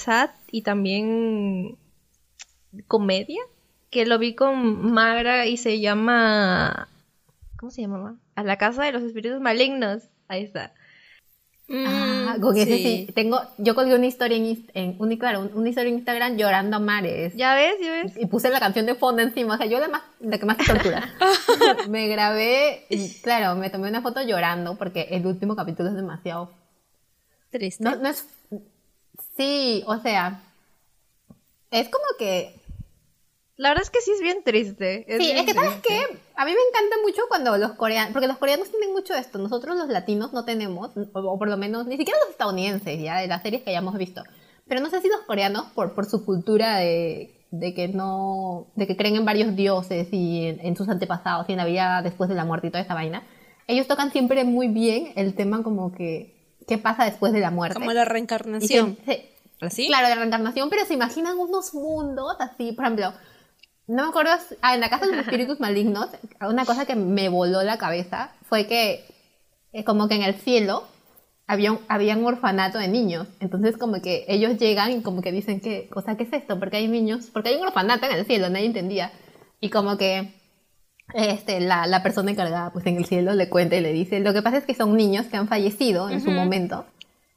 y 0.51 0.63
también 0.63 1.77
comedia, 2.89 3.43
que 3.91 4.07
lo 4.07 4.19
vi 4.19 4.35
con 4.35 4.93
Magra 4.93 5.45
y 5.47 5.59
se 5.59 5.79
llama 5.81 6.89
¿Cómo 7.63 7.71
se 7.71 7.83
llamaba? 7.83 8.17
A 8.35 8.43
la 8.43 8.57
casa 8.57 8.85
de 8.85 8.93
los 8.93 9.03
espíritus 9.03 9.41
malignos. 9.41 10.05
Ahí 10.29 10.45
está. 10.45 10.73
ah, 11.69 12.37
con 12.41 12.57
ese 12.57 12.77
sí. 12.79 13.09
Tengo, 13.15 13.41
yo 13.59 13.75
colgué 13.75 13.95
una 13.95 14.07
historia 14.07 14.37
en, 14.37 14.67
en 14.75 14.97
un, 14.99 15.17
claro, 15.17 15.51
una 15.55 15.69
historia 15.69 15.91
en 15.91 15.97
Instagram 15.97 16.37
llorando 16.37 16.77
a 16.77 16.81
mares. 16.81 17.35
¿Ya 17.35 17.55
ves? 17.55 17.75
¿Ya 17.81 17.93
ves? 17.93 18.13
Y 18.17 18.27
puse 18.27 18.51
la 18.51 18.61
canción 18.61 18.87
de 18.87 18.95
fondo 18.95 19.23
encima. 19.23 19.55
O 19.55 19.59
sea, 19.59 19.67
yo 19.67 19.79
la, 19.79 19.89
más, 19.89 20.03
la 20.21 20.39
que 20.39 20.47
más 20.47 20.57
te 20.57 20.65
tortura. 20.65 21.13
me 21.89 22.09
grabé 22.09 22.87
y, 22.89 23.21
claro, 23.21 23.55
me 23.57 23.71
tomé 23.71 23.89
una 23.89 24.03
foto 24.03 24.23
llorando 24.23 24.77
porque 24.77 25.09
el 25.11 25.27
último 25.27 25.57
capítulo 25.57 25.91
es 25.91 25.95
demasiado... 25.95 26.51
Triste. 27.51 27.85
No, 27.85 27.97
no 27.97 28.09
es... 28.09 28.27
Sí, 29.37 29.83
o 29.87 29.99
sea... 29.99 30.41
Es 31.71 31.89
como 31.89 32.05
que 32.19 32.62
La 33.63 33.69
verdad 33.69 33.85
es 33.85 33.91
que 33.91 34.01
sí 34.01 34.11
es 34.11 34.21
bien 34.21 34.43
triste. 34.43 35.07
sí, 35.07 35.31
es 35.31 35.47
que 35.47 35.55
sabes 35.55 35.81
que 35.83 35.97
a 36.35 36.45
mí 36.45 36.51
me 36.51 36.59
encanta 36.69 36.97
mucho 37.07 37.23
cuando 37.29 37.57
los 37.59 37.75
coreanos, 37.75 38.13
porque 38.13 38.27
los 38.27 38.37
coreanos 38.39 38.69
tienen 38.69 38.91
mucho 38.91 39.15
esto, 39.15 39.39
nosotros 39.39 39.77
los 39.77 39.89
latinos 39.89 40.33
no 40.33 40.45
tenemos, 40.45 40.91
o, 41.13 41.39
por 41.39 41.49
lo 41.49 41.57
menos 41.57 41.87
ni 41.87 41.97
siquiera 41.97 42.19
los 42.25 42.31
estadounidenses, 42.31 43.01
ya 43.01 43.19
de 43.19 43.29
las 43.29 43.41
series 43.41 43.63
que 43.63 43.71
hayamos 43.71 43.97
visto, 43.97 44.25
pero 44.67 44.81
no 44.81 44.91
sé 44.91 45.01
si 45.01 45.09
los 45.09 45.21
coreanos 45.21 45.67
por, 45.77 45.95
por 45.95 46.07
su 46.07 46.25
cultura 46.25 46.79
de, 46.79 47.33
de 47.53 47.73
que 47.73 47.87
no, 47.87 48.67
de 48.75 48.89
que 48.89 48.97
creen 48.97 49.15
en 49.15 49.25
varios 49.25 49.55
dioses 49.55 50.09
y 50.11 50.57
en, 50.61 50.75
sus 50.75 50.89
antepasados 50.89 51.49
y 51.49 51.53
en 51.53 51.59
la 51.59 51.65
vida 51.65 52.03
después 52.03 52.29
de 52.29 52.35
la 52.35 52.45
muerte 52.45 52.67
y 52.67 52.71
toda 52.71 52.83
esta 52.83 52.95
vaina, 52.95 53.23
ellos 53.69 53.87
tocan 53.87 54.11
siempre 54.11 54.43
muy 54.43 54.67
bien 54.67 55.13
el 55.15 55.35
tema 55.35 55.63
como 55.63 55.93
que 55.93 56.35
qué 56.67 56.79
pasa 56.79 57.05
después 57.05 57.33
de 57.33 57.39
la 57.39 57.53
muerte. 57.53 57.79
Como 57.79 57.93
la 57.93 58.07
reencarnación. 58.07 58.99
¿Así? 59.61 59.87
Claro, 59.87 60.09
la 60.09 60.17
reencarnación, 60.17 60.69
pero 60.69 60.85
se 60.85 60.95
imaginan 60.95 61.39
unos 61.39 61.73
mundos 61.75 62.35
así, 62.41 62.73
por 62.73 62.87
ejemplo, 62.87 63.13
no 63.87 64.05
me 64.05 64.09
acuerdo, 64.09 64.33
ah, 64.63 64.75
en 64.75 64.81
la 64.81 64.91
casa 64.91 65.07
de 65.07 65.17
los 65.17 65.21
espíritus 65.27 65.61
malignos, 65.61 66.09
una 66.41 66.65
cosa 66.65 66.87
que 66.87 66.95
me 66.95 67.29
voló 67.29 67.63
la 67.63 67.79
cabeza 67.79 68.33
fue 68.49 68.67
que 68.67 69.05
eh, 69.73 69.85
como 69.85 70.09
que 70.09 70.15
en 70.15 70.23
el 70.23 70.35
cielo 70.35 70.85
había 71.47 71.73
un, 71.73 71.81
había 71.89 72.17
un 72.17 72.25
orfanato 72.25 72.79
de 72.79 72.89
niños. 72.89 73.27
Entonces 73.41 73.77
como 73.77 74.01
que 74.01 74.25
ellos 74.29 74.59
llegan 74.59 74.93
y 74.93 75.03
como 75.03 75.23
que 75.23 75.33
dicen 75.33 75.61
que, 75.61 75.89
o 75.95 76.01
sea, 76.01 76.17
¿qué 76.17 76.25
es 76.25 76.33
esto? 76.33 76.59
Porque 76.59 76.79
hay 76.79 76.89
niños, 76.89 77.31
porque 77.33 77.51
hay 77.51 77.57
un 77.57 77.67
orfanato 77.67 78.07
en 78.07 78.13
el 78.13 78.27
cielo, 78.27 78.49
nadie 78.49 78.67
entendía. 78.67 79.13
Y 79.61 79.71
como 79.71 79.97
que 79.97 80.35
este, 81.15 81.61
la, 81.61 81.87
la 81.87 82.03
persona 82.03 82.31
encargada 82.31 82.73
pues 82.73 82.87
en 82.87 82.97
el 82.97 83.05
cielo 83.05 83.35
le 83.35 83.49
cuenta 83.49 83.77
y 83.77 83.81
le 83.81 83.93
dice, 83.93 84.21
lo 84.21 84.33
que 84.33 84.43
pasa 84.43 84.59
es 84.59 84.65
que 84.65 84.75
son 84.75 84.97
niños 84.97 85.27
que 85.27 85.37
han 85.37 85.49
fallecido 85.49 86.09
en 86.09 86.23
su 86.23 86.31
momento 86.31 86.87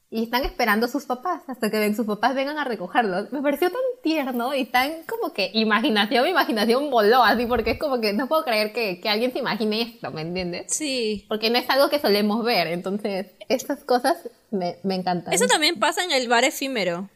y 0.10 0.24
están 0.24 0.44
esperando 0.44 0.86
a 0.86 0.90
sus 0.90 1.06
papás 1.06 1.42
hasta 1.48 1.70
que 1.70 1.80
ven, 1.80 1.96
sus 1.96 2.06
papás 2.06 2.36
vengan 2.36 2.58
a 2.58 2.64
recogerlos. 2.64 3.32
Me 3.32 3.42
pareció 3.42 3.70
tan 3.70 3.82
tierno 4.04 4.54
y 4.54 4.66
tan 4.66 5.04
como 5.04 5.34
que 5.34 5.52
imaginación, 5.54 6.24
mi 6.24 6.30
imaginación 6.30 6.90
voló 6.90 7.24
así, 7.24 7.46
porque 7.46 7.72
es 7.72 7.80
como 7.80 8.00
que 8.00 8.14
no 8.14 8.28
puedo 8.28 8.44
creer 8.44 8.72
que, 8.72 9.02
que 9.02 9.10
alguien 9.10 9.34
se 9.34 9.40
imagine 9.40 9.82
esto, 9.82 10.12
¿me 10.12 10.22
entiendes? 10.22 10.74
Sí. 10.74 11.26
Porque 11.28 11.50
no 11.50 11.58
es 11.58 11.70
algo 11.70 11.90
que 11.90 12.00
solemos 12.00 12.44
ver, 12.44 12.68
entonces 12.68 13.28
estas 13.50 13.84
cosas 13.84 14.18
me, 14.52 14.78
me 14.84 14.96
encantan. 14.96 15.34
Eso 15.34 15.48
también 15.48 15.80
pasa 15.80 16.04
en 16.04 16.12
el 16.12 16.28
bar 16.28 16.44
efímero. 16.44 17.10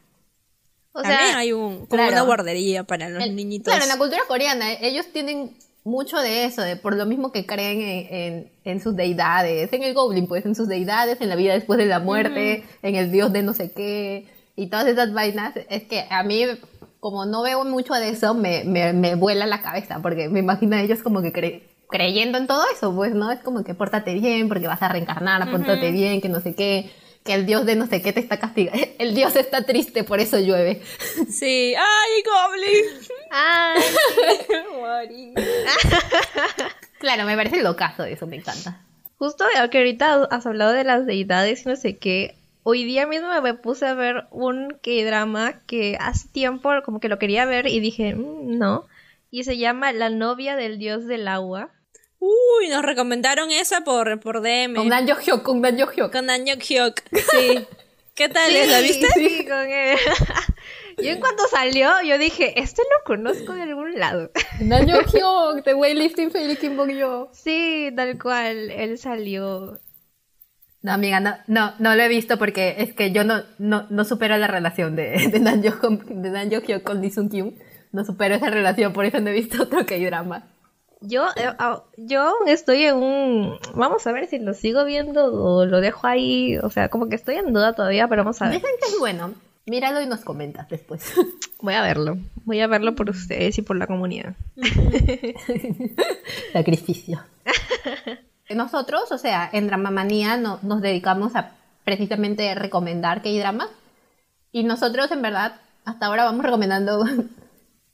O 0.92 1.02
sea, 1.02 1.12
también 1.12 1.36
hay 1.38 1.54
un, 1.54 1.86
como 1.86 2.08
una 2.08 2.22
guardería 2.24 2.84
para 2.84 3.10
los 3.10 3.30
niñitos. 3.30 3.72
Claro, 3.72 3.84
en 3.84 3.90
la 3.90 3.98
cultura 3.98 4.24
coreana 4.28 4.74
ellos 4.74 5.06
tienen 5.14 5.56
mucho 5.90 6.18
de 6.20 6.46
eso, 6.46 6.62
de 6.62 6.76
por 6.76 6.96
lo 6.96 7.06
mismo 7.06 7.32
que 7.32 7.46
creen 7.46 8.08
en, 8.12 8.52
en, 8.64 8.82
sus 8.82 8.96
deidades, 8.96 9.74
en 9.74 9.84
el 9.84 9.94
Goblin, 9.94 10.28
pues 10.28 10.46
en 10.46 10.56
sus 10.56 10.68
deidades, 10.68 11.20
en 11.22 11.30
la 11.30 11.36
vida 11.36 11.54
después 11.54 11.78
de 11.78 11.86
la 11.86 12.00
muerte, 12.00 12.64
en 12.82 12.96
el 12.96 13.12
dios 13.12 13.34
de 13.34 13.44
no 13.44 13.54
sé 13.54 13.72
qué, 13.72 14.28
y 14.56 14.68
todas 14.68 14.88
esas 14.88 15.14
vainas, 15.14 15.54
es 15.70 15.84
que 15.84 16.06
a 16.10 16.24
mí, 16.24 16.46
como 17.00 17.26
no 17.26 17.42
veo 17.42 17.64
mucho 17.66 17.94
de 17.94 18.10
eso, 18.10 18.34
me, 18.34 18.64
me, 18.66 18.94
me 18.94 19.16
vuela 19.16 19.46
la 19.46 19.62
cabeza, 19.62 20.00
porque 20.02 20.30
me 20.30 20.40
imagino 20.40 20.76
a 20.76 20.82
ellos 20.82 21.02
como 21.02 21.22
que 21.22 21.64
creyendo 21.90 22.38
en 22.38 22.48
todo 22.48 22.64
eso, 22.74 22.94
pues, 22.94 23.16
¿no? 23.16 23.32
Es 23.32 23.40
como 23.40 23.64
que 23.64 23.74
pórtate 23.74 24.14
bien, 24.14 24.48
porque 24.48 24.68
vas 24.68 24.82
a 24.82 24.90
reencarnar, 24.90 25.50
pórtate 25.50 25.92
bien, 25.92 26.22
que 26.22 26.30
no 26.30 26.40
sé 26.40 26.56
qué 26.56 26.92
que 27.24 27.34
el 27.34 27.46
dios 27.46 27.66
de 27.66 27.76
no 27.76 27.88
sé 27.88 28.02
qué 28.02 28.14
te 28.14 28.20
está 28.20 28.40
castigando. 28.40 28.86
El 29.00 29.14
dios 29.16 29.36
está 29.36 29.64
triste, 29.64 30.04
por 30.04 30.20
eso 30.20 30.40
llueve. 30.40 30.82
Sí. 31.30 31.74
¡Ay, 31.76 32.24
Goblin! 32.26 32.86
¡Ay! 33.32 33.82
claro, 37.00 37.26
me 37.26 37.36
parece 37.36 37.62
locazo 37.62 38.04
eso, 38.04 38.28
me 38.28 38.38
encanta. 38.38 38.82
Justo 39.18 39.46
que 39.70 39.78
ahorita 39.78 40.24
has 40.32 40.46
hablado 40.46 40.72
de 40.72 40.84
las 40.86 41.06
deidades 41.06 41.66
y 41.66 41.70
no 41.70 41.76
sé 41.76 41.98
qué. 41.98 42.36
Hoy 42.64 42.84
día 42.84 43.06
mismo 43.06 43.30
me 43.42 43.54
puse 43.54 43.86
a 43.86 43.94
ver 43.94 44.28
un 44.32 44.78
K-drama 44.82 45.62
que 45.66 45.98
hace 46.00 46.28
tiempo 46.30 46.70
como 46.86 47.00
que 47.00 47.10
lo 47.10 47.20
quería 47.20 47.46
ver 47.46 47.68
y 47.68 47.80
dije, 47.80 48.16
mm, 48.16 48.58
no. 48.58 48.86
Y 49.32 49.44
se 49.44 49.58
llama 49.58 49.92
La 49.92 50.10
novia 50.10 50.56
del 50.56 50.78
dios 50.78 51.06
del 51.06 51.28
agua. 51.28 51.70
Uy, 52.20 52.68
nos 52.70 52.84
recomendaron 52.84 53.50
esa 53.52 53.82
por, 53.82 54.20
por 54.20 54.42
DM. 54.42 54.76
Con 54.76 54.90
Dan 54.90 55.08
Hyuk, 55.08 55.42
con 55.42 55.62
Dan 55.62 55.78
Hyuk. 55.78 56.12
Con 56.12 56.28
Dan 56.28 56.46
Hyuk, 56.46 57.02
sí. 57.12 57.66
¿Qué 58.14 58.28
tal? 58.28 58.52
¿La 58.70 58.82
viste? 58.82 59.08
Sí, 59.14 59.46
con 59.46 59.70
él. 59.70 59.98
Yo 60.98 61.12
en 61.12 61.22
cuanto 61.22 61.48
salió, 61.48 61.90
yo 62.04 62.18
dije, 62.18 62.60
este 62.60 62.82
lo 62.82 63.06
conozco 63.06 63.54
de 63.54 63.62
algún 63.62 63.98
lado. 63.98 64.32
Dan 64.60 64.86
Hyuk, 64.86 65.64
de 65.64 65.74
Weightlifting 65.74 66.30
Kim 66.58 66.76
Bok 66.76 66.90
Yo. 66.90 67.30
Sí, 67.32 67.90
tal 67.96 68.22
cual, 68.22 68.70
él 68.70 68.98
salió. 68.98 69.80
No, 70.82 70.92
amiga, 70.92 71.22
no, 71.22 71.38
no, 71.48 71.74
no 71.80 71.96
lo 71.96 72.04
he 72.04 72.10
visto 72.10 72.38
porque 72.38 72.76
es 72.80 72.94
que 72.94 73.12
yo 73.14 73.24
no, 73.24 73.44
no, 73.60 73.88
no 73.90 74.04
supero 74.04 74.36
la 74.36 74.48
relación 74.48 74.98
de, 74.98 75.30
de 75.32 75.40
Dan 75.40 75.62
Hyuk 75.62 76.84
con 76.84 77.02
Lee 77.02 77.12
Sung 77.12 77.30
Kyung. 77.30 77.54
No 77.94 78.04
supero 78.04 78.36
esa 78.36 78.50
relación, 78.50 78.92
por 78.92 79.06
eso 79.06 79.22
no 79.22 79.30
he 79.30 79.34
visto 79.34 79.64
otro 79.64 79.86
que 79.86 79.96
hay 79.96 80.06
drama. 80.06 80.48
Yo, 81.02 81.28
eh, 81.36 81.54
ah, 81.60 81.84
yo 81.98 82.36
estoy 82.48 82.84
en 82.84 82.98
un... 82.98 83.58
Vamos 83.74 84.06
a 84.06 84.12
ver 84.12 84.28
si 84.28 84.40
lo 84.40 84.54
sigo 84.54 84.84
viendo 84.84 85.26
o 85.26 85.66
lo 85.66 85.80
dejo 85.80 86.08
ahí. 86.08 86.58
O 86.58 86.70
sea, 86.70 86.90
como 86.90 87.08
que 87.08 87.16
estoy 87.16 87.36
en 87.36 87.54
duda 87.54 87.74
todavía, 87.74 88.08
pero 88.08 88.24
vamos 88.24 88.42
a 88.42 88.46
ver. 88.46 88.56
Dicen 88.56 88.72
que 88.82 88.90
es 88.90 89.00
bueno. 89.00 89.34
Míralo 89.66 90.02
y 90.02 90.08
nos 90.08 90.22
comentas 90.22 90.68
después. 90.68 91.14
Voy 91.62 91.74
a 91.76 91.82
verlo. 91.82 92.18
Voy 92.44 92.60
a 92.60 92.68
verlo 92.68 92.96
por 92.96 93.10
ustedes 93.10 93.58
y 93.58 93.62
por 93.62 93.78
la 93.78 93.88
comunidad. 93.88 94.34
Sacrificio. 96.54 97.24
Nosotros, 98.50 99.12
o 99.12 99.18
sea, 99.18 99.48
en 99.54 99.68
Dramamanía 99.68 100.38
no, 100.38 100.60
nos 100.64 100.82
dedicamos 100.82 101.36
a 101.36 101.52
precisamente 101.84 102.54
recomendar 102.56 103.22
que 103.22 103.30
hay 103.30 103.40
drama. 103.40 103.70
Y 104.52 104.64
nosotros, 104.64 105.12
en 105.12 105.22
verdad, 105.22 105.56
hasta 105.86 106.08
ahora 106.08 106.24
vamos 106.24 106.44
recomendando 106.44 107.06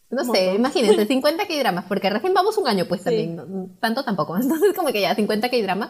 no 0.10 0.24
sé, 0.24 0.54
imagínense, 0.54 1.06
50 1.08 1.48
K-dramas, 1.48 1.86
porque 1.88 2.10
recién 2.10 2.34
vamos 2.34 2.58
un 2.58 2.68
año, 2.68 2.86
pues 2.86 3.04
también, 3.04 3.78
tanto 3.80 4.04
tampoco. 4.04 4.38
Entonces, 4.42 4.74
como 4.76 4.90
que 4.90 5.02
ya, 5.02 5.16
50 5.16 5.50
K-dramas. 5.50 5.90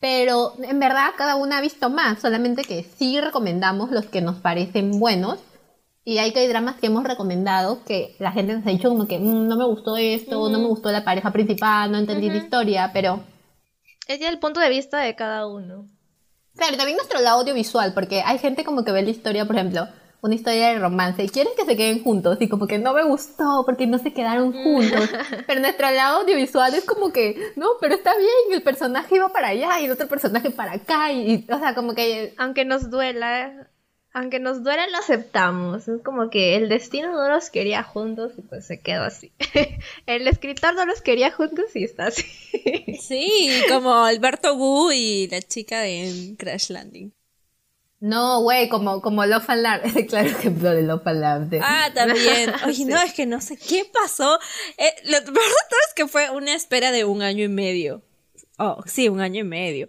Pero 0.00 0.54
en 0.60 0.80
verdad, 0.80 1.10
cada 1.16 1.36
una 1.36 1.58
ha 1.58 1.60
visto 1.60 1.88
más, 1.88 2.20
solamente 2.20 2.64
que 2.64 2.82
sí 2.82 3.20
recomendamos 3.20 3.92
los 3.92 4.06
que 4.06 4.20
nos 4.20 4.36
parecen 4.36 4.98
buenos. 4.98 5.38
Y 6.04 6.18
hay 6.18 6.32
K-dramas 6.32 6.76
que 6.80 6.88
hemos 6.88 7.04
recomendado 7.04 7.84
que 7.84 8.16
la 8.18 8.32
gente 8.32 8.54
nos 8.54 8.66
ha 8.66 8.70
dicho 8.70 8.88
como 8.88 9.06
que 9.06 9.20
mm, 9.20 9.46
no 9.46 9.56
me 9.56 9.64
gustó 9.64 9.96
esto, 9.96 10.48
no 10.48 10.58
me 10.58 10.66
gustó 10.66 10.90
la 10.90 11.04
pareja 11.04 11.30
principal, 11.30 11.92
no 11.92 11.98
entendí 11.98 12.28
la 12.28 12.38
historia, 12.38 12.90
pero. 12.92 13.20
Es 14.08 14.18
ya 14.18 14.28
el 14.28 14.40
punto 14.40 14.58
de 14.58 14.68
vista 14.68 14.98
de 14.98 15.14
cada 15.14 15.46
uno. 15.46 15.86
Claro, 16.56 16.76
también 16.76 16.96
nuestro 16.96 17.20
lado 17.20 17.40
audiovisual, 17.40 17.94
porque 17.94 18.22
hay 18.22 18.38
gente 18.38 18.64
como 18.64 18.84
que 18.84 18.90
ve 18.90 19.02
la 19.02 19.10
historia, 19.10 19.46
por 19.46 19.54
ejemplo, 19.54 19.86
una 20.22 20.36
historia 20.36 20.68
de 20.68 20.78
romance 20.78 21.24
y 21.24 21.28
quieren 21.28 21.52
que 21.56 21.64
se 21.64 21.76
queden 21.76 22.02
juntos 22.02 22.38
y 22.40 22.48
como 22.48 22.68
que 22.68 22.78
no 22.78 22.94
me 22.94 23.02
gustó 23.02 23.64
porque 23.66 23.88
no 23.88 23.98
se 23.98 24.12
quedaron 24.12 24.50
mm. 24.50 24.62
juntos. 24.62 25.10
pero 25.46 25.60
nuestro 25.60 25.90
lado 25.90 26.20
audiovisual 26.20 26.72
es 26.74 26.84
como 26.84 27.12
que, 27.12 27.52
no, 27.56 27.70
pero 27.80 27.96
está 27.96 28.16
bien, 28.16 28.30
el 28.52 28.62
personaje 28.62 29.16
iba 29.16 29.28
para 29.30 29.48
allá 29.48 29.80
y 29.80 29.86
el 29.86 29.90
otro 29.90 30.06
personaje 30.06 30.50
para 30.50 30.74
acá 30.74 31.12
y, 31.12 31.44
o 31.50 31.58
sea, 31.58 31.74
como 31.74 31.94
que... 31.94 32.34
Aunque 32.38 32.64
nos 32.64 32.88
duela, 32.88 33.68
aunque 34.12 34.38
nos 34.38 34.62
duela 34.62 34.86
lo 34.86 34.98
aceptamos. 34.98 35.88
Es 35.88 36.00
como 36.02 36.30
que 36.30 36.54
el 36.54 36.68
destino 36.68 37.10
no 37.10 37.28
los 37.28 37.50
quería 37.50 37.82
juntos 37.82 38.32
y 38.38 38.42
pues 38.42 38.64
se 38.64 38.80
quedó 38.80 39.02
así. 39.02 39.32
el 40.06 40.28
escritor 40.28 40.74
no 40.76 40.86
los 40.86 41.02
quería 41.02 41.32
juntos 41.32 41.74
y 41.74 41.82
está 41.82 42.06
así. 42.06 42.24
sí, 43.00 43.50
como 43.68 44.04
Alberto 44.04 44.54
Wu 44.54 44.92
y 44.92 45.26
la 45.26 45.42
chica 45.42 45.80
de 45.80 46.36
Crash 46.38 46.70
Landing. 46.70 47.12
No, 48.02 48.40
güey, 48.40 48.68
como, 48.68 49.00
como 49.00 49.24
Love 49.24 49.48
and 49.48 49.62
Love. 49.62 50.06
claro 50.08 50.26
ejemplo 50.26 50.70
de 50.70 50.82
Love 50.82 51.06
and 51.06 51.50
Love. 51.52 51.62
Ah, 51.62 51.88
también. 51.94 52.52
Oye, 52.66 52.84
no, 52.84 53.00
es 53.00 53.14
que 53.14 53.26
no 53.26 53.40
sé 53.40 53.56
qué 53.56 53.84
pasó. 53.84 54.40
Eh, 54.76 54.92
lo 55.04 55.12
verdad 55.20 55.80
es 55.86 55.94
que 55.94 56.08
fue 56.08 56.28
una 56.30 56.52
espera 56.52 56.90
de 56.90 57.04
un 57.04 57.22
año 57.22 57.44
y 57.44 57.48
medio. 57.48 58.02
Oh, 58.58 58.82
sí, 58.86 59.08
un 59.08 59.20
año 59.20 59.42
y 59.42 59.44
medio. 59.44 59.88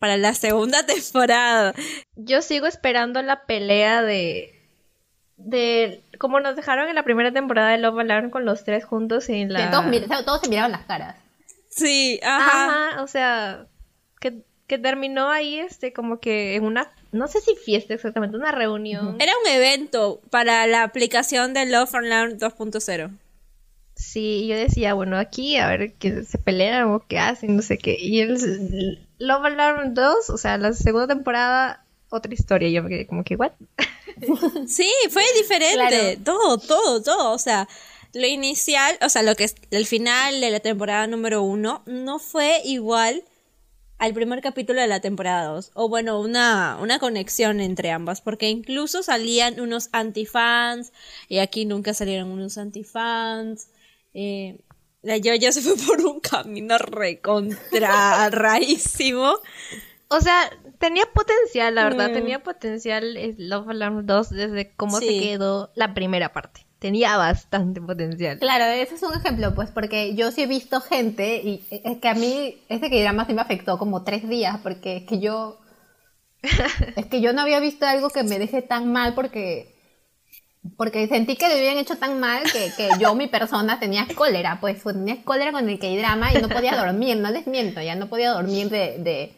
Para 0.00 0.16
la 0.16 0.34
segunda 0.34 0.84
temporada. 0.86 1.72
Yo 2.16 2.42
sigo 2.42 2.66
esperando 2.66 3.22
la 3.22 3.46
pelea 3.46 4.02
de. 4.02 4.60
de. 5.36 6.02
como 6.18 6.40
nos 6.40 6.56
dejaron 6.56 6.88
en 6.88 6.96
la 6.96 7.04
primera 7.04 7.30
temporada 7.32 7.70
de 7.70 7.78
Love 7.78 8.02
Love 8.02 8.30
con 8.32 8.44
los 8.44 8.64
tres 8.64 8.84
juntos 8.84 9.28
y 9.28 9.44
la. 9.44 9.70
todos, 9.70 10.24
todos 10.24 10.40
se 10.40 10.48
miraban 10.48 10.72
las 10.72 10.84
caras. 10.86 11.16
Sí, 11.68 12.18
ajá. 12.24 12.64
Ajá, 12.90 13.02
o 13.04 13.06
sea. 13.06 13.66
Que, 14.18 14.42
que 14.66 14.78
terminó 14.78 15.30
ahí, 15.30 15.60
este, 15.60 15.92
como 15.92 16.18
que 16.18 16.56
en 16.56 16.64
una 16.64 16.90
no 17.12 17.28
sé 17.28 17.40
si 17.40 17.54
fiesta 17.54 17.94
exactamente, 17.94 18.36
una 18.36 18.52
reunión. 18.52 19.16
Era 19.20 19.32
un 19.44 19.50
evento 19.50 20.20
para 20.30 20.66
la 20.66 20.82
aplicación 20.82 21.54
de 21.54 21.66
Love 21.66 21.94
and 21.94 22.06
Learn 22.06 22.38
2.0. 22.38 23.10
Sí, 23.94 24.46
yo 24.48 24.56
decía, 24.56 24.94
bueno, 24.94 25.18
aquí 25.18 25.56
a 25.58 25.68
ver 25.68 25.92
que 25.92 26.24
se 26.24 26.38
pelean 26.38 26.88
o 26.90 27.04
qué 27.06 27.18
hacen, 27.18 27.56
no 27.56 27.62
sé 27.62 27.76
qué. 27.76 27.96
Y 28.00 28.20
el 28.20 29.06
Love 29.18 29.44
and 29.44 29.56
Learn 29.56 29.94
2, 29.94 30.30
o 30.30 30.38
sea, 30.38 30.56
la 30.56 30.72
segunda 30.72 31.06
temporada, 31.06 31.84
otra 32.08 32.32
historia. 32.32 32.70
Yo 32.70 32.82
me 32.82 32.88
quedé 32.88 33.06
como 33.06 33.22
que, 33.24 33.36
¿what? 33.36 33.52
sí, 34.66 34.90
fue 35.10 35.22
diferente. 35.36 36.18
Todo, 36.24 36.58
todo, 36.58 37.02
todo. 37.02 37.32
O 37.32 37.38
sea, 37.38 37.68
lo 38.14 38.26
inicial, 38.26 38.96
o 39.02 39.08
sea, 39.10 39.22
lo 39.22 39.36
que 39.36 39.44
es 39.44 39.54
el 39.70 39.86
final 39.86 40.40
de 40.40 40.50
la 40.50 40.60
temporada 40.60 41.06
número 41.06 41.42
uno, 41.42 41.82
no 41.86 42.18
fue 42.18 42.62
igual 42.64 43.22
al 44.02 44.14
primer 44.14 44.40
capítulo 44.40 44.80
de 44.80 44.88
la 44.88 45.00
temporada 45.00 45.44
2. 45.44 45.70
O 45.74 45.88
bueno, 45.88 46.18
una, 46.18 46.76
una 46.80 46.98
conexión 46.98 47.60
entre 47.60 47.92
ambas. 47.92 48.20
Porque 48.20 48.48
incluso 48.48 49.04
salían 49.04 49.60
unos 49.60 49.90
antifans. 49.92 50.92
Y 51.28 51.38
aquí 51.38 51.66
nunca 51.66 51.94
salieron 51.94 52.32
unos 52.32 52.58
antifans. 52.58 53.68
Eh, 54.12 54.58
la 55.02 55.18
Yoya 55.18 55.52
se 55.52 55.60
fue 55.60 55.74
por 55.86 56.04
un 56.04 56.18
camino 56.18 56.78
recontra 56.78 58.28
raísimo. 58.32 59.34
O 60.08 60.20
sea, 60.20 60.50
tenía 60.78 61.04
potencial, 61.14 61.76
la 61.76 61.84
verdad, 61.84 62.10
mm. 62.10 62.12
tenía 62.12 62.42
potencial 62.42 63.16
Love 63.38 63.68
Alarm 63.68 64.04
2 64.04 64.30
desde 64.30 64.74
cómo 64.74 64.98
se 64.98 65.06
quedó 65.06 65.70
la 65.76 65.94
primera 65.94 66.32
parte. 66.32 66.66
Tenía 66.82 67.16
bastante 67.16 67.80
potencial. 67.80 68.40
Claro, 68.40 68.64
ese 68.64 68.96
es 68.96 69.02
un 69.04 69.14
ejemplo, 69.14 69.54
pues, 69.54 69.70
porque 69.70 70.16
yo 70.16 70.32
sí 70.32 70.42
he 70.42 70.46
visto 70.48 70.80
gente 70.80 71.36
y 71.36 71.64
es 71.70 71.98
que 71.98 72.08
a 72.08 72.14
mí 72.14 72.56
ese 72.68 72.90
que 72.90 73.08
más 73.12 73.28
sí 73.28 73.34
me 73.34 73.40
afectó 73.40 73.78
como 73.78 74.02
tres 74.02 74.28
días, 74.28 74.58
porque 74.64 74.96
es 74.96 75.04
que 75.04 75.20
yo 75.20 75.60
es 76.96 77.06
que 77.06 77.20
yo 77.20 77.32
no 77.32 77.42
había 77.42 77.60
visto 77.60 77.86
algo 77.86 78.10
que 78.10 78.24
me 78.24 78.40
deje 78.40 78.62
tan 78.62 78.90
mal 78.90 79.14
porque 79.14 79.72
porque 80.76 81.06
sentí 81.06 81.36
que 81.36 81.46
le 81.46 81.54
habían 81.54 81.78
hecho 81.78 81.98
tan 81.98 82.18
mal 82.18 82.42
que, 82.50 82.72
que 82.76 82.88
yo, 82.98 83.14
mi 83.14 83.28
persona, 83.28 83.78
tenía 83.78 84.08
cólera, 84.16 84.58
pues 84.60 84.82
tenía 84.82 85.22
cólera 85.22 85.52
con 85.52 85.68
el 85.68 85.78
que 85.78 85.96
drama 85.96 86.32
y 86.32 86.42
no 86.42 86.48
podía 86.48 86.76
dormir, 86.76 87.16
no 87.16 87.30
les 87.30 87.46
miento, 87.46 87.80
ya 87.80 87.94
no 87.94 88.08
podía 88.08 88.32
dormir 88.32 88.70
de, 88.70 88.98
de 88.98 89.32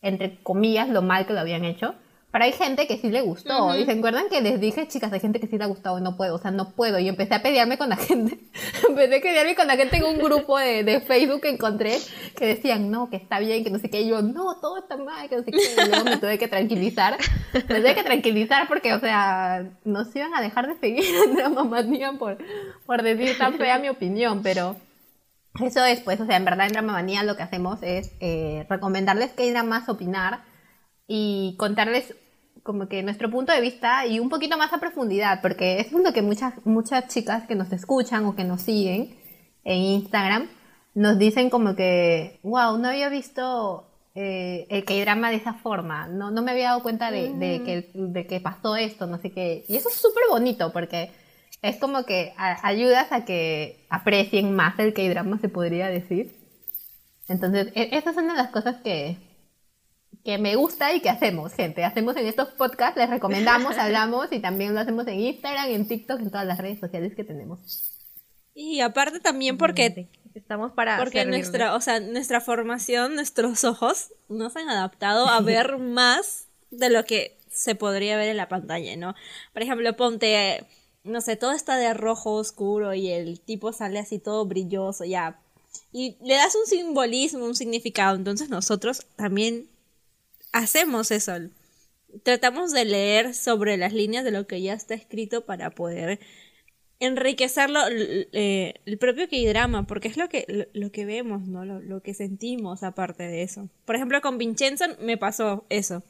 entre 0.00 0.42
comillas, 0.42 0.88
lo 0.88 1.02
mal 1.02 1.26
que 1.26 1.34
lo 1.34 1.40
habían 1.40 1.66
hecho. 1.66 1.94
Pero 2.36 2.44
hay 2.44 2.52
gente 2.52 2.86
que 2.86 2.98
sí 2.98 3.08
le 3.08 3.22
gustó. 3.22 3.74
Y 3.74 3.86
se 3.86 3.92
acuerdan 3.92 4.28
que 4.28 4.42
les 4.42 4.60
dije, 4.60 4.86
chicas, 4.86 5.10
hay 5.10 5.20
gente 5.20 5.40
que 5.40 5.46
sí 5.46 5.56
le 5.56 5.64
ha 5.64 5.68
gustado 5.68 5.98
y 5.98 6.02
no 6.02 6.18
puedo, 6.18 6.34
o 6.34 6.38
sea, 6.38 6.50
no 6.50 6.72
puedo. 6.72 6.98
Y 6.98 7.08
empecé 7.08 7.34
a 7.34 7.40
pelearme 7.40 7.78
con 7.78 7.88
la 7.88 7.96
gente. 7.96 8.38
empecé 8.86 9.16
a 9.16 9.20
pelearme 9.22 9.54
con 9.54 9.66
la 9.66 9.74
gente 9.74 9.96
en 9.96 10.04
un 10.04 10.18
grupo 10.18 10.58
de, 10.58 10.84
de, 10.84 11.00
Facebook 11.00 11.40
que 11.40 11.48
encontré 11.48 11.96
que 12.36 12.44
decían, 12.44 12.90
no, 12.90 13.08
que 13.08 13.16
está 13.16 13.38
bien, 13.38 13.64
que 13.64 13.70
no 13.70 13.78
sé 13.78 13.88
qué. 13.88 14.02
Y 14.02 14.08
yo, 14.08 14.20
no, 14.20 14.60
todo 14.60 14.76
está 14.76 14.98
mal, 14.98 15.30
que 15.30 15.36
no 15.36 15.44
sé 15.44 15.50
qué. 15.50 15.60
Y 15.60 15.88
luego 15.88 16.04
me 16.04 16.18
tuve 16.18 16.36
que 16.36 16.46
tranquilizar. 16.46 17.16
Me 17.54 17.62
tuve 17.62 17.94
que 17.94 18.02
tranquilizar 18.04 18.68
porque, 18.68 18.92
o 18.92 19.00
sea, 19.00 19.70
no 19.84 20.04
se 20.04 20.18
iban 20.18 20.34
a 20.34 20.42
dejar 20.42 20.68
de 20.68 20.78
seguir 20.78 21.06
a 21.42 21.48
mamá 21.48 21.86
por, 22.18 22.36
por 22.84 23.02
decir 23.02 23.38
tan 23.38 23.54
fea 23.54 23.78
mi 23.78 23.88
opinión, 23.88 24.42
pero 24.42 24.76
eso 25.64 25.82
es, 25.86 26.00
pues, 26.00 26.20
o 26.20 26.26
sea, 26.26 26.36
en 26.36 26.44
verdad 26.44 26.66
en 26.66 26.72
Dramamanía 26.74 27.22
lo 27.22 27.34
que 27.34 27.44
hacemos 27.44 27.82
es 27.82 28.12
eh, 28.20 28.66
recomendarles 28.68 29.30
que 29.30 29.56
a 29.56 29.62
más 29.62 29.88
opinar 29.88 30.44
y 31.08 31.54
contarles 31.58 32.14
como 32.66 32.88
que 32.88 33.02
nuestro 33.02 33.30
punto 33.30 33.52
de 33.52 33.60
vista 33.60 34.04
y 34.04 34.18
un 34.18 34.28
poquito 34.28 34.58
más 34.58 34.72
a 34.72 34.78
profundidad, 34.78 35.40
porque 35.40 35.80
es 35.80 35.92
lo 35.92 36.12
que 36.12 36.20
muchas, 36.20 36.54
muchas 36.66 37.06
chicas 37.08 37.46
que 37.46 37.54
nos 37.54 37.72
escuchan 37.72 38.26
o 38.26 38.34
que 38.34 38.44
nos 38.44 38.60
siguen 38.60 39.16
en 39.64 39.78
Instagram 39.78 40.48
nos 40.94 41.18
dicen 41.18 41.48
como 41.48 41.76
que, 41.76 42.40
wow, 42.42 42.76
no 42.78 42.88
había 42.88 43.08
visto 43.08 43.86
eh, 44.14 44.66
el 44.70 44.84
K-drama 44.84 45.30
de 45.30 45.36
esa 45.36 45.54
forma, 45.54 46.08
no, 46.08 46.30
no 46.30 46.42
me 46.42 46.50
había 46.50 46.70
dado 46.70 46.82
cuenta 46.82 47.10
de, 47.10 47.34
de, 47.34 47.62
que, 47.62 47.90
de 47.94 48.26
que 48.26 48.40
pasó 48.40 48.76
esto, 48.76 49.06
no 49.06 49.18
sé 49.18 49.30
qué. 49.30 49.64
Y 49.68 49.76
eso 49.76 49.88
es 49.88 49.94
súper 49.94 50.24
bonito 50.28 50.72
porque 50.72 51.10
es 51.62 51.76
como 51.76 52.04
que 52.04 52.32
ayudas 52.36 53.12
a 53.12 53.24
que 53.24 53.86
aprecien 53.90 54.54
más 54.54 54.78
el 54.78 54.92
K-drama, 54.92 55.38
se 55.38 55.48
podría 55.48 55.88
decir. 55.88 56.34
Entonces, 57.28 57.68
e, 57.74 57.90
esas 57.92 58.14
son 58.14 58.26
las 58.28 58.50
cosas 58.50 58.76
que, 58.82 59.18
que 60.26 60.38
me 60.38 60.56
gusta 60.56 60.92
y 60.92 61.00
que 61.00 61.08
hacemos, 61.08 61.52
gente. 61.54 61.84
Hacemos 61.84 62.16
en 62.16 62.26
estos 62.26 62.48
podcasts, 62.48 62.98
les 62.98 63.08
recomendamos, 63.08 63.76
hablamos 63.78 64.26
y 64.32 64.40
también 64.40 64.74
lo 64.74 64.80
hacemos 64.80 65.06
en 65.06 65.20
Instagram, 65.20 65.70
en 65.70 65.86
TikTok, 65.86 66.20
en 66.20 66.30
todas 66.32 66.46
las 66.46 66.58
redes 66.58 66.80
sociales 66.80 67.14
que 67.14 67.22
tenemos. 67.22 67.92
Y 68.52 68.80
aparte 68.80 69.20
también 69.20 69.56
porque 69.56 70.08
estamos 70.34 70.72
para 70.72 70.98
porque 70.98 71.24
nuestra, 71.26 71.76
o 71.76 71.80
sea, 71.80 72.00
nuestra 72.00 72.40
formación, 72.40 73.14
nuestros 73.14 73.62
ojos 73.62 74.12
nos 74.28 74.56
han 74.56 74.68
adaptado 74.68 75.28
a 75.28 75.40
ver 75.40 75.78
más 75.78 76.48
de 76.72 76.90
lo 76.90 77.04
que 77.04 77.38
se 77.48 77.76
podría 77.76 78.16
ver 78.16 78.28
en 78.28 78.36
la 78.36 78.48
pantalla, 78.48 78.96
¿no? 78.96 79.14
Por 79.52 79.62
ejemplo, 79.62 79.96
ponte 79.96 80.66
no 81.04 81.20
sé, 81.20 81.36
todo 81.36 81.52
está 81.52 81.76
de 81.76 81.94
rojo 81.94 82.32
oscuro 82.32 82.94
y 82.94 83.10
el 83.10 83.38
tipo 83.38 83.72
sale 83.72 84.00
así 84.00 84.18
todo 84.18 84.44
brilloso, 84.44 85.04
ya. 85.04 85.38
Y 85.92 86.16
le 86.20 86.34
das 86.34 86.56
un 86.56 86.66
simbolismo, 86.66 87.44
un 87.44 87.54
significado. 87.54 88.16
Entonces 88.16 88.50
nosotros 88.50 89.06
también 89.14 89.68
hacemos 90.58 91.10
eso. 91.10 91.32
Tratamos 92.22 92.72
de 92.72 92.84
leer 92.84 93.34
sobre 93.34 93.76
las 93.76 93.92
líneas 93.92 94.24
de 94.24 94.30
lo 94.30 94.46
que 94.46 94.62
ya 94.62 94.72
está 94.72 94.94
escrito 94.94 95.44
para 95.44 95.70
poder 95.70 96.20
enriquecerlo 96.98 97.80
eh, 97.90 98.74
el 98.86 98.98
propio 98.98 99.28
K-drama, 99.28 99.86
porque 99.86 100.08
es 100.08 100.16
lo 100.16 100.28
que, 100.28 100.68
lo, 100.72 100.90
que 100.90 101.04
vemos, 101.04 101.46
¿no? 101.46 101.64
Lo, 101.64 102.02
que 102.02 102.14
sentimos 102.14 102.82
aparte 102.82 103.24
de 103.24 103.42
eso. 103.42 103.68
Por 103.84 103.96
ejemplo, 103.96 104.20
con 104.20 104.38
Vincenzo 104.38 104.84
me 105.00 105.18
pasó 105.18 105.66
eso. 105.68 106.02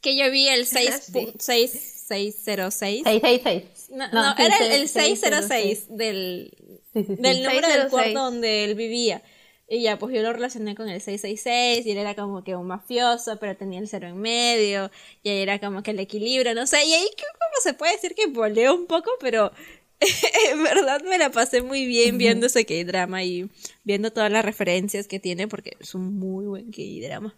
Que 0.00 0.16
yo 0.16 0.30
vi 0.30 0.48
el 0.48 0.66
6, 0.66 1.12
606. 1.38 1.72
666. 2.06 3.90
No, 3.90 4.10
no, 4.10 4.34
era 4.38 4.58
el, 4.74 4.88
606 4.88 5.86
del, 5.90 6.52
del 6.92 7.42
número 7.42 7.68
del 7.68 7.88
cuarto 7.88 8.20
donde 8.20 8.64
él 8.64 8.74
vivía. 8.74 9.22
Y 9.68 9.82
ya, 9.82 9.98
pues 9.98 10.14
yo 10.14 10.22
lo 10.22 10.32
relacioné 10.32 10.74
con 10.74 10.88
el 10.88 11.00
666 11.00 11.86
y 11.86 11.90
él 11.92 11.98
era 11.98 12.14
como 12.14 12.44
que 12.44 12.54
un 12.54 12.66
mafioso, 12.66 13.38
pero 13.38 13.56
tenía 13.56 13.80
el 13.80 13.88
cero 13.88 14.08
en 14.08 14.18
medio, 14.18 14.90
y 15.22 15.30
ahí 15.30 15.38
era 15.38 15.58
como 15.58 15.82
que 15.82 15.92
el 15.92 16.00
equilibrio, 16.00 16.54
no 16.54 16.66
sé, 16.66 16.84
y 16.84 16.92
ahí 16.92 17.06
como 17.16 17.50
se 17.62 17.72
puede 17.72 17.92
decir 17.92 18.14
que 18.14 18.26
voleo 18.26 18.74
un 18.74 18.86
poco, 18.86 19.10
pero 19.20 19.52
en 20.50 20.62
verdad 20.62 21.02
me 21.02 21.16
la 21.16 21.30
pasé 21.30 21.62
muy 21.62 21.86
bien 21.86 22.18
viendo 22.18 22.46
ese 22.46 22.66
K-drama 22.66 23.24
y 23.24 23.48
viendo 23.84 24.12
todas 24.12 24.30
las 24.30 24.44
referencias 24.44 25.08
que 25.08 25.18
tiene, 25.18 25.48
porque 25.48 25.76
es 25.80 25.94
un 25.94 26.18
muy 26.18 26.44
buen 26.44 26.70
K-drama. 26.70 27.34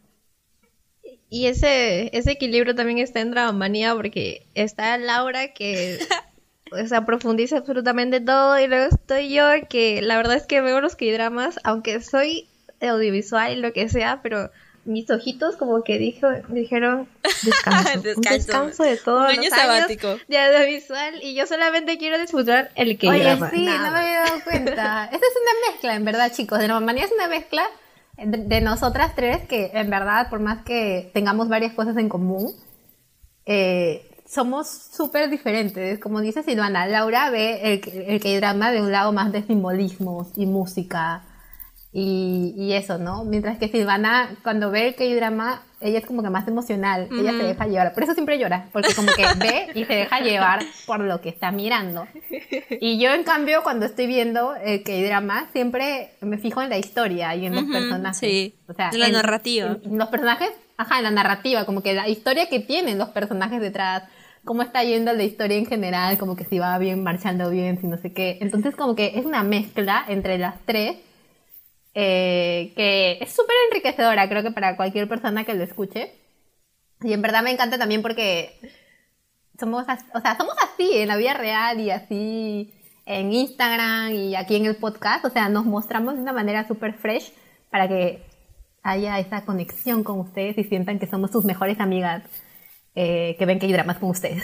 Y 1.28 1.46
ese, 1.46 2.16
ese 2.16 2.32
equilibrio 2.32 2.74
también 2.74 2.98
está 2.98 3.20
en 3.20 3.32
Dramanía 3.32 3.94
porque 3.94 4.46
está 4.54 4.96
Laura 4.96 5.52
que 5.52 5.98
o 6.72 6.86
sea, 6.86 7.06
profundiza 7.06 7.58
absolutamente 7.58 8.20
todo 8.20 8.58
y 8.58 8.66
luego 8.66 8.94
estoy 8.94 9.32
yo 9.32 9.44
que 9.68 10.02
la 10.02 10.16
verdad 10.16 10.36
es 10.36 10.46
que 10.46 10.60
veo 10.60 10.80
los 10.80 10.96
K-dramas, 10.96 11.58
aunque 11.64 12.00
soy 12.00 12.48
audiovisual 12.80 13.52
y 13.52 13.60
lo 13.60 13.72
que 13.72 13.88
sea, 13.88 14.20
pero 14.22 14.50
mis 14.84 15.10
ojitos 15.10 15.56
como 15.56 15.82
que 15.82 15.98
dijo, 15.98 16.28
dijeron 16.48 17.08
descanso, 17.42 18.20
descanso. 18.20 18.82
de 18.84 18.96
todo 18.96 19.20
un 19.20 19.26
año 19.26 19.50
sabático 19.50 20.16
de 20.28 20.38
audiovisual 20.38 21.20
y 21.22 21.34
yo 21.34 21.46
solamente 21.46 21.98
quiero 21.98 22.18
disfrutar 22.18 22.70
el 22.76 22.96
K-drama. 22.96 23.50
Oye, 23.52 23.58
sí, 23.58 23.64
no 23.64 23.90
me 23.90 23.98
había 23.98 24.20
dado 24.20 24.44
cuenta. 24.44 25.04
Esa 25.12 25.16
es 25.16 25.34
una 25.42 25.72
mezcla, 25.72 25.94
en 25.94 26.04
verdad, 26.04 26.32
chicos. 26.32 26.58
De 26.58 26.66
Dramanía 26.66 27.04
es 27.04 27.12
una 27.12 27.28
mezcla 27.28 27.64
de 28.16 28.60
nosotras 28.60 29.14
tres, 29.14 29.46
que 29.46 29.70
en 29.74 29.90
verdad, 29.90 30.30
por 30.30 30.40
más 30.40 30.64
que 30.64 31.10
tengamos 31.12 31.48
varias 31.48 31.74
cosas 31.74 31.96
en 31.98 32.08
común, 32.08 32.54
eh, 33.44 34.15
somos 34.28 34.68
súper 34.68 35.30
diferentes. 35.30 35.98
Como 35.98 36.20
dice 36.20 36.42
Silvana, 36.42 36.86
Laura 36.86 37.30
ve 37.30 37.72
el, 37.72 38.02
el 38.06 38.20
K-drama 38.20 38.70
de 38.70 38.82
un 38.82 38.92
lado 38.92 39.12
más 39.12 39.32
de 39.32 39.42
simbolismos 39.42 40.28
y 40.36 40.46
música 40.46 41.24
y, 41.98 42.72
eso, 42.72 42.98
¿no? 42.98 43.24
Mientras 43.24 43.56
que 43.56 43.68
Silvana, 43.68 44.36
cuando 44.42 44.70
ve 44.70 44.88
el 44.88 44.94
K-drama, 44.96 45.62
ella 45.80 46.00
es 46.00 46.04
como 46.04 46.22
que 46.22 46.28
más 46.28 46.46
emocional, 46.46 47.08
ella 47.10 47.30
se 47.30 47.42
deja 47.42 47.66
llevar. 47.66 47.94
Por 47.94 48.02
eso 48.02 48.12
siempre 48.12 48.38
llora, 48.38 48.68
porque 48.70 48.94
como 48.94 49.10
que 49.12 49.24
ve 49.38 49.70
y 49.74 49.86
se 49.86 49.94
deja 49.94 50.20
llevar 50.20 50.62
por 50.86 51.00
lo 51.00 51.22
que 51.22 51.30
está 51.30 51.52
mirando. 51.52 52.06
Y 52.80 52.98
yo, 52.98 53.14
en 53.14 53.24
cambio, 53.24 53.62
cuando 53.62 53.86
estoy 53.86 54.06
viendo 54.06 54.54
el 54.56 54.82
K-drama, 54.82 55.48
siempre 55.52 56.10
me 56.20 56.36
fijo 56.36 56.60
en 56.60 56.68
la 56.68 56.76
historia 56.76 57.34
y 57.34 57.46
en 57.46 57.54
los 57.54 57.64
personajes. 57.64 58.18
Sí, 58.18 58.54
o 58.68 58.74
sea, 58.74 58.90
en 58.90 59.00
la 59.00 59.08
narrativa. 59.08 59.78
los 59.82 60.08
personajes, 60.08 60.50
ajá, 60.76 60.98
en 60.98 61.04
la 61.04 61.10
narrativa, 61.10 61.64
como 61.64 61.82
que 61.82 61.94
la 61.94 62.08
historia 62.10 62.46
que 62.50 62.60
tienen 62.60 62.98
los 62.98 63.08
personajes 63.08 63.58
detrás 63.58 64.02
cómo 64.46 64.62
está 64.62 64.82
yendo 64.84 65.12
la 65.12 65.24
historia 65.24 65.58
en 65.58 65.66
general, 65.66 66.16
como 66.16 66.36
que 66.36 66.44
si 66.44 66.58
va 66.58 66.78
bien, 66.78 67.02
marchando 67.02 67.50
bien, 67.50 67.78
si 67.78 67.86
no 67.86 67.98
sé 67.98 68.12
qué. 68.14 68.38
Entonces 68.40 68.74
como 68.76 68.94
que 68.94 69.18
es 69.18 69.26
una 69.26 69.42
mezcla 69.42 70.04
entre 70.08 70.38
las 70.38 70.58
tres 70.64 70.96
eh, 71.94 72.72
que 72.76 73.18
es 73.20 73.32
súper 73.34 73.56
enriquecedora, 73.68 74.28
creo 74.28 74.42
que 74.42 74.50
para 74.50 74.76
cualquier 74.76 75.08
persona 75.08 75.44
que 75.44 75.54
lo 75.54 75.64
escuche. 75.64 76.12
Y 77.02 77.12
en 77.12 77.22
verdad 77.22 77.42
me 77.42 77.50
encanta 77.50 77.78
también 77.78 78.02
porque 78.02 78.58
somos, 79.58 79.86
o 80.14 80.20
sea, 80.20 80.36
somos 80.36 80.54
así 80.62 80.90
en 80.92 81.08
la 81.08 81.16
vida 81.16 81.34
real 81.34 81.80
y 81.80 81.90
así 81.90 82.72
en 83.06 83.32
Instagram 83.32 84.12
y 84.12 84.36
aquí 84.36 84.56
en 84.56 84.66
el 84.66 84.76
podcast. 84.76 85.24
O 85.24 85.30
sea, 85.30 85.48
nos 85.48 85.64
mostramos 85.64 86.16
de 86.16 86.20
una 86.20 86.32
manera 86.32 86.68
súper 86.68 86.94
fresh 86.94 87.32
para 87.70 87.88
que 87.88 88.22
haya 88.82 89.18
esa 89.18 89.44
conexión 89.44 90.04
con 90.04 90.20
ustedes 90.20 90.56
y 90.58 90.64
sientan 90.64 90.98
que 90.98 91.06
somos 91.06 91.30
sus 91.32 91.44
mejores 91.44 91.80
amigas 91.80 92.22
eh, 92.96 93.36
que 93.38 93.44
ven 93.44 93.58
que 93.58 93.66
hay 93.66 93.72
dramas 93.72 93.98
con 93.98 94.10
ustedes. 94.10 94.42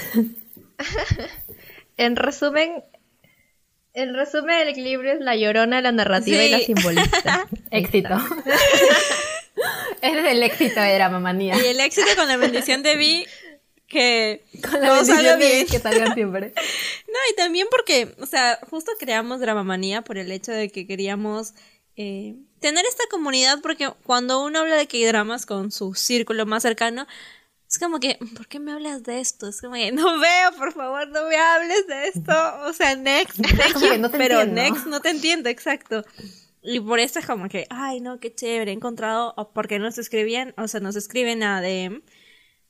en 1.97 2.17
resumen, 2.17 2.85
el 3.95 4.15
resumen 4.15 4.59
del 4.59 4.69
equilibrio 4.69 5.13
es 5.13 5.21
la 5.21 5.35
llorona, 5.37 5.81
la 5.81 5.91
narrativa 5.91 6.45
y 6.45 6.51
la 6.51 6.59
simbolista. 6.61 7.49
éxito. 7.71 8.15
Ese 10.03 10.19
es 10.21 10.27
el 10.27 10.43
éxito 10.43 10.81
de 10.81 10.95
Drama 10.95 11.19
Manía. 11.19 11.57
Y 11.57 11.67
el 11.67 11.81
éxito 11.81 12.09
con 12.15 12.29
la 12.29 12.37
bendición 12.37 12.83
de 12.83 12.97
Vi 12.97 13.27
que 13.89 14.45
con 14.71 14.81
la 14.81 14.93
bendición 14.93 15.39
de 15.39 15.67
que 15.71 15.79
salgan 15.79 16.15
siempre. 16.15 16.53
no, 17.09 17.19
y 17.31 17.37
también 17.37 17.67
porque, 17.71 18.15
o 18.21 18.27
sea, 18.27 18.59
justo 18.71 18.93
creamos 18.99 19.41
Dramamanía 19.41 20.03
por 20.03 20.19
el 20.19 20.31
hecho 20.31 20.53
de 20.53 20.71
que 20.71 20.87
queríamos 20.87 21.55
eh, 21.97 22.35
tener 22.61 22.85
esta 22.87 23.05
comunidad, 23.11 23.61
porque 23.63 23.91
cuando 24.05 24.43
uno 24.45 24.61
habla 24.61 24.77
de 24.77 24.87
que 24.87 24.99
hay 24.99 25.05
dramas 25.05 25.45
con 25.45 25.71
su 25.71 25.95
círculo 25.95 26.47
más 26.47 26.63
cercano, 26.63 27.07
es 27.73 27.79
como 27.79 28.01
que, 28.01 28.19
¿por 28.37 28.47
qué 28.49 28.61
me 28.61 28.71
hablas 28.71 29.03
de 29.03 29.19
esto? 29.21 29.49
Es 29.49 29.63
como 29.63 29.75
que, 29.75 29.93
no 29.93 30.21
veo, 30.21 30.53
por 30.59 30.75
favor, 30.75 31.09
no 31.09 31.27
me 31.27 31.37
hables 31.37 31.87
de 31.87 32.09
esto. 32.09 32.33
O 32.67 32.73
sea, 32.75 32.95
next, 32.97 33.39
next 33.39 34.15
pero 34.15 34.45
next 34.45 34.85
no 34.87 35.01
te 35.01 35.09
entiendo, 35.09 35.49
exacto. 35.49 36.05
Y 36.63 36.81
por 36.81 37.01
eso 37.01 37.19
es 37.19 37.27
como 37.27 37.49
que, 37.49 37.67
ay, 37.71 38.01
no, 38.01 38.21
qué 38.21 38.33
chévere, 38.35 38.73
he 38.73 38.75
encontrado, 38.75 39.35
porque 39.55 39.79
nos 39.79 39.97
escribían, 39.97 40.53
o 40.59 40.69
sea, 40.69 40.81
nos 40.81 40.97
escriben 40.97 41.43
a 41.43 41.63
DM, 41.63 42.03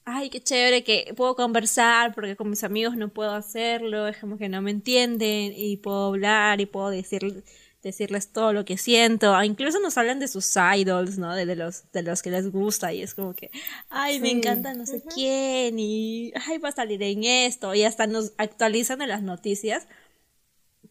ay, 0.04 0.30
qué 0.30 0.40
chévere 0.40 0.84
que 0.84 1.12
puedo 1.16 1.34
conversar, 1.34 2.14
porque 2.14 2.36
con 2.36 2.48
mis 2.48 2.62
amigos 2.62 2.96
no 2.96 3.08
puedo 3.08 3.32
hacerlo, 3.32 4.06
es 4.06 4.18
como 4.18 4.38
que 4.38 4.48
no 4.48 4.62
me 4.62 4.70
entienden, 4.70 5.52
y 5.56 5.78
puedo 5.78 6.06
hablar, 6.06 6.60
y 6.60 6.66
puedo 6.66 6.90
decir 6.90 7.42
decirles 7.82 8.28
todo 8.28 8.52
lo 8.52 8.64
que 8.64 8.78
siento. 8.78 9.34
Ah, 9.34 9.44
incluso 9.44 9.80
nos 9.80 9.98
hablan 9.98 10.20
de 10.20 10.28
sus 10.28 10.54
idols, 10.56 11.18
¿no? 11.18 11.34
De, 11.34 11.56
los, 11.56 11.90
de 11.92 12.02
los 12.02 12.22
que 12.22 12.30
les 12.30 12.50
gusta 12.50 12.92
y 12.92 13.02
es 13.02 13.14
como 13.14 13.34
que, 13.34 13.50
ay, 13.90 14.20
me 14.20 14.30
encanta 14.30 14.74
no 14.74 14.86
sé 14.86 15.02
quién 15.14 15.78
y, 15.78 16.32
ay, 16.46 16.58
va 16.58 16.68
a 16.70 16.72
salir 16.72 17.02
en 17.02 17.24
esto 17.24 17.74
y 17.74 17.84
hasta 17.84 18.06
nos 18.06 18.32
actualizan 18.38 19.02
en 19.02 19.08
las 19.08 19.22
noticias 19.22 19.86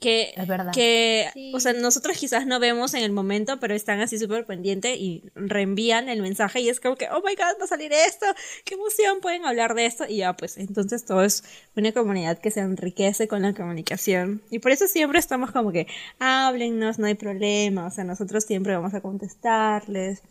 que, 0.01 0.33
que 0.73 1.51
o 1.53 1.59
sea, 1.59 1.73
nosotros 1.73 2.17
quizás 2.17 2.47
no 2.47 2.59
vemos 2.59 2.95
en 2.95 3.03
el 3.03 3.11
momento, 3.11 3.59
pero 3.59 3.75
están 3.75 4.01
así 4.01 4.17
súper 4.17 4.47
pendientes 4.47 4.97
y 4.97 5.23
reenvían 5.35 6.09
el 6.09 6.23
mensaje 6.23 6.59
y 6.59 6.69
es 6.69 6.79
como 6.79 6.95
que, 6.95 7.07
oh 7.09 7.21
my 7.23 7.35
god, 7.35 7.61
va 7.61 7.65
a 7.65 7.67
salir 7.67 7.93
esto, 7.93 8.25
qué 8.65 8.73
emoción, 8.73 9.19
pueden 9.21 9.45
hablar 9.45 9.75
de 9.75 9.85
esto 9.85 10.05
y 10.09 10.17
ya, 10.17 10.35
pues 10.35 10.57
entonces 10.57 11.05
todo 11.05 11.23
es 11.23 11.43
una 11.75 11.91
comunidad 11.91 12.39
que 12.39 12.49
se 12.49 12.61
enriquece 12.61 13.27
con 13.27 13.43
la 13.43 13.53
comunicación 13.53 14.41
y 14.49 14.57
por 14.57 14.71
eso 14.71 14.87
siempre 14.87 15.19
estamos 15.19 15.51
como 15.51 15.71
que, 15.71 15.85
háblennos, 16.17 16.97
no 16.97 17.05
hay 17.05 17.15
problema, 17.15 17.85
o 17.85 17.91
sea, 17.91 18.03
nosotros 18.03 18.43
siempre 18.43 18.75
vamos 18.75 18.95
a 18.95 19.01
contestarles 19.01 20.23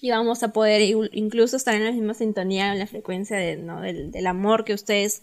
y 0.00 0.10
vamos 0.10 0.42
a 0.42 0.48
poder 0.48 0.80
incluso 1.12 1.58
estar 1.58 1.74
en 1.74 1.84
la 1.84 1.92
misma 1.92 2.14
sintonía, 2.14 2.72
en 2.72 2.78
la 2.78 2.86
frecuencia 2.86 3.36
de, 3.36 3.58
¿no? 3.58 3.82
del, 3.82 4.12
del 4.12 4.26
amor 4.26 4.64
que 4.64 4.72
ustedes 4.72 5.22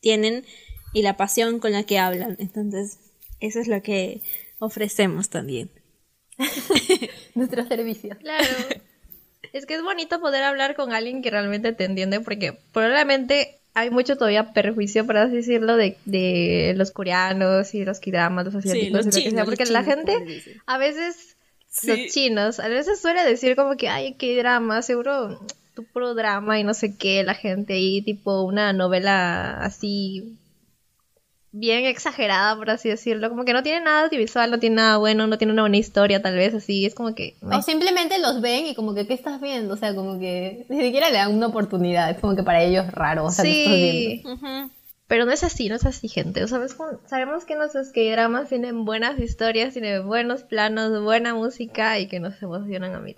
tienen 0.00 0.44
y 0.92 1.00
la 1.00 1.16
pasión 1.16 1.60
con 1.60 1.72
la 1.72 1.84
que 1.84 1.98
hablan. 1.98 2.36
Entonces, 2.38 2.98
eso 3.40 3.60
es 3.60 3.68
lo 3.68 3.82
que 3.82 4.22
ofrecemos 4.58 5.28
también. 5.28 5.70
Nuestro 7.34 7.66
servicio. 7.66 8.16
Claro. 8.18 8.44
Es 9.52 9.66
que 9.66 9.74
es 9.74 9.82
bonito 9.82 10.20
poder 10.20 10.42
hablar 10.42 10.74
con 10.74 10.92
alguien 10.92 11.22
que 11.22 11.30
realmente 11.30 11.72
te 11.72 11.84
entiende 11.84 12.20
porque 12.20 12.58
probablemente 12.72 13.58
hay 13.74 13.90
mucho 13.90 14.16
todavía 14.16 14.52
perjuicio, 14.52 15.04
por 15.06 15.18
así 15.18 15.36
decirlo, 15.36 15.76
de, 15.76 15.98
de 16.06 16.74
los 16.76 16.90
coreanos 16.90 17.74
y 17.74 17.84
los 17.84 18.00
kiramas, 18.00 18.46
los 18.46 18.54
asiáticos, 18.54 19.04
lo 19.04 19.12
que 19.12 19.30
sea, 19.30 19.44
porque 19.44 19.66
la 19.66 19.84
gente 19.84 20.42
a 20.64 20.78
veces, 20.78 21.36
los 21.82 22.06
chinos, 22.10 22.58
a 22.58 22.68
veces 22.68 23.00
suele 23.00 23.22
decir 23.22 23.54
como 23.54 23.76
que, 23.76 23.88
ay, 23.88 24.14
qué 24.14 24.36
drama, 24.36 24.80
seguro 24.80 25.46
tu 25.74 25.84
puro 25.84 26.14
drama 26.14 26.58
y 26.58 26.64
no 26.64 26.72
sé 26.72 26.96
qué, 26.96 27.22
la 27.22 27.34
gente 27.34 27.74
ahí, 27.74 28.00
tipo 28.00 28.44
una 28.44 28.72
novela 28.72 29.58
así 29.58 30.38
bien 31.58 31.86
exagerada, 31.86 32.56
por 32.56 32.70
así 32.70 32.88
decirlo. 32.88 33.28
Como 33.28 33.44
que 33.44 33.52
no 33.52 33.62
tiene 33.62 33.80
nada 33.80 34.04
audiovisual, 34.04 34.50
no 34.50 34.58
tiene 34.58 34.76
nada 34.76 34.98
bueno, 34.98 35.26
no 35.26 35.38
tiene 35.38 35.52
una 35.52 35.62
buena 35.62 35.76
historia, 35.76 36.22
tal 36.22 36.36
vez, 36.36 36.54
así. 36.54 36.86
Es 36.86 36.94
como 36.94 37.14
que. 37.14 37.36
O 37.42 37.62
simplemente 37.62 38.18
los 38.18 38.40
ven 38.40 38.66
y 38.66 38.74
como 38.74 38.94
que, 38.94 39.06
¿qué 39.06 39.14
estás 39.14 39.40
viendo? 39.40 39.74
O 39.74 39.76
sea, 39.76 39.94
como 39.94 40.18
que 40.18 40.66
ni 40.68 40.80
siquiera 40.80 41.10
le 41.10 41.16
dan 41.16 41.34
una 41.34 41.46
oportunidad. 41.46 42.10
Es 42.10 42.18
como 42.18 42.36
que 42.36 42.42
para 42.42 42.62
ellos 42.62 42.86
es 42.86 42.92
raro. 42.92 43.24
O 43.24 43.30
sea, 43.30 43.44
sí. 43.44 44.22
Pero 45.08 45.24
no 45.24 45.30
es 45.30 45.44
así, 45.44 45.68
no 45.68 45.76
es 45.76 45.86
así, 45.86 46.08
gente. 46.08 46.42
O 46.42 46.48
sea, 46.48 46.60
sabemos 47.06 47.44
que 47.44 47.54
nuestros 47.54 47.92
K-dramas 47.92 48.48
tienen 48.48 48.84
buenas 48.84 49.20
historias, 49.20 49.72
tienen 49.72 50.04
buenos 50.04 50.42
planos, 50.42 51.00
buena 51.00 51.32
música 51.32 52.00
y 52.00 52.08
que 52.08 52.18
nos 52.18 52.42
emocionan 52.42 52.92
a 52.92 52.98
mí. 52.98 53.14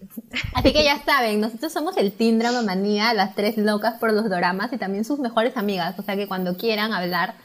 Así 0.55 0.75
que 0.75 0.85
ya 0.85 1.03
saben, 1.03 1.41
nosotros 1.41 1.73
somos 1.73 1.97
el 1.97 2.13
Team 2.13 2.39
Drama 2.39 2.61
Manía, 2.61 3.15
las 3.15 3.35
tres 3.35 3.57
locas 3.57 3.95
por 3.99 4.13
los 4.13 4.29
dramas 4.29 4.71
y 4.75 4.77
también 4.77 5.07
sus 5.07 5.19
mejores 5.19 5.57
amigas. 5.57 5.99
O 5.99 6.03
sea 6.03 6.15
que 6.15 6.29
cuando 6.29 6.59
quieran 6.59 6.93
hablar 6.93 7.37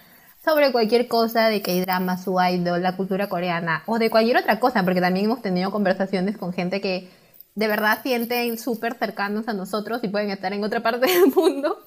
sobre 0.44 0.72
cualquier 0.72 1.08
cosa 1.08 1.48
de 1.48 1.62
K-drama, 1.62 2.18
su 2.18 2.38
idol, 2.42 2.82
la 2.82 2.98
cultura 2.98 3.30
coreana 3.30 3.84
o 3.86 3.98
de 3.98 4.10
cualquier 4.10 4.38
otra 4.38 4.60
cosa, 4.60 4.84
porque 4.84 5.02
también 5.02 5.26
hemos 5.26 5.42
tenido 5.42 5.72
conversaciones 5.72 6.38
con 6.38 6.54
gente 6.54 6.82
que 6.82 7.10
de 7.56 7.68
verdad 7.68 8.00
sienten 8.02 8.58
súper 8.58 8.96
cercanos 8.96 9.48
a 9.48 9.54
nosotros 9.54 10.04
y 10.04 10.08
pueden 10.08 10.32
estar 10.32 10.52
en 10.54 10.64
otra 10.64 10.82
parte 10.82 11.06
del 11.12 11.34
mundo 11.34 11.78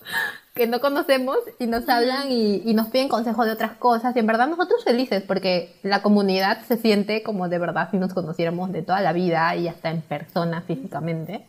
que 0.54 0.66
no 0.66 0.80
conocemos 0.80 1.36
y 1.58 1.66
nos 1.66 1.88
hablan 1.88 2.30
y, 2.30 2.62
y 2.64 2.72
nos 2.72 2.88
piden 2.88 3.08
consejos 3.08 3.46
de 3.46 3.52
otras 3.52 3.72
cosas 3.72 4.14
y 4.16 4.20
en 4.20 4.26
verdad 4.26 4.48
nosotros 4.48 4.84
felices 4.84 5.22
porque 5.26 5.76
la 5.82 6.02
comunidad 6.02 6.64
se 6.66 6.76
siente 6.76 7.22
como 7.22 7.48
de 7.48 7.58
verdad 7.58 7.90
si 7.90 7.98
nos 7.98 8.14
conociéramos 8.14 8.72
de 8.72 8.82
toda 8.82 9.00
la 9.00 9.12
vida 9.12 9.54
y 9.56 9.68
hasta 9.68 9.90
en 9.90 10.00
persona 10.02 10.62
físicamente. 10.62 11.44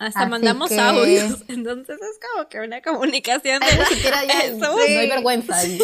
Hasta 0.00 0.26
mandamos 0.26 0.72
audios. 0.72 1.44
Entonces 1.48 1.98
es 2.00 2.18
como 2.26 2.48
que 2.48 2.58
una 2.58 2.80
comunicación 2.80 3.60
de. 3.60 3.78
Ni 3.78 3.84
siquiera 3.84 4.22
No 4.56 4.78
hay 4.78 5.08
vergüenza. 5.08 5.60
Sí. 5.60 5.78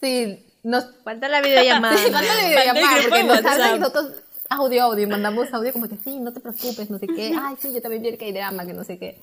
sí. 0.00 0.46
Nos 0.62 0.86
falta 1.04 1.28
la 1.28 1.42
videollamada. 1.42 1.96
Sí, 1.98 2.10
falta 2.10 2.34
la 2.34 2.48
videollamada. 2.48 3.02
Porque 3.02 3.24
nos 3.24 3.44
hablan 3.44 3.80
nosotros 3.80 4.12
audio, 4.48 4.82
audio. 4.84 5.04
Y 5.04 5.06
mandamos 5.06 5.52
audio 5.52 5.70
como 5.72 5.86
que 5.86 5.98
sí, 6.02 6.18
no 6.18 6.32
te 6.32 6.40
preocupes, 6.40 6.88
no 6.88 6.98
sé 6.98 7.06
qué. 7.06 7.36
Ay, 7.38 7.56
sí, 7.60 7.74
yo 7.74 7.82
también 7.82 8.02
vi 8.02 8.08
el 8.08 8.18
que 8.18 8.32
drama, 8.32 8.64
que 8.64 8.72
no 8.72 8.84
sé 8.84 8.98
qué. 8.98 9.20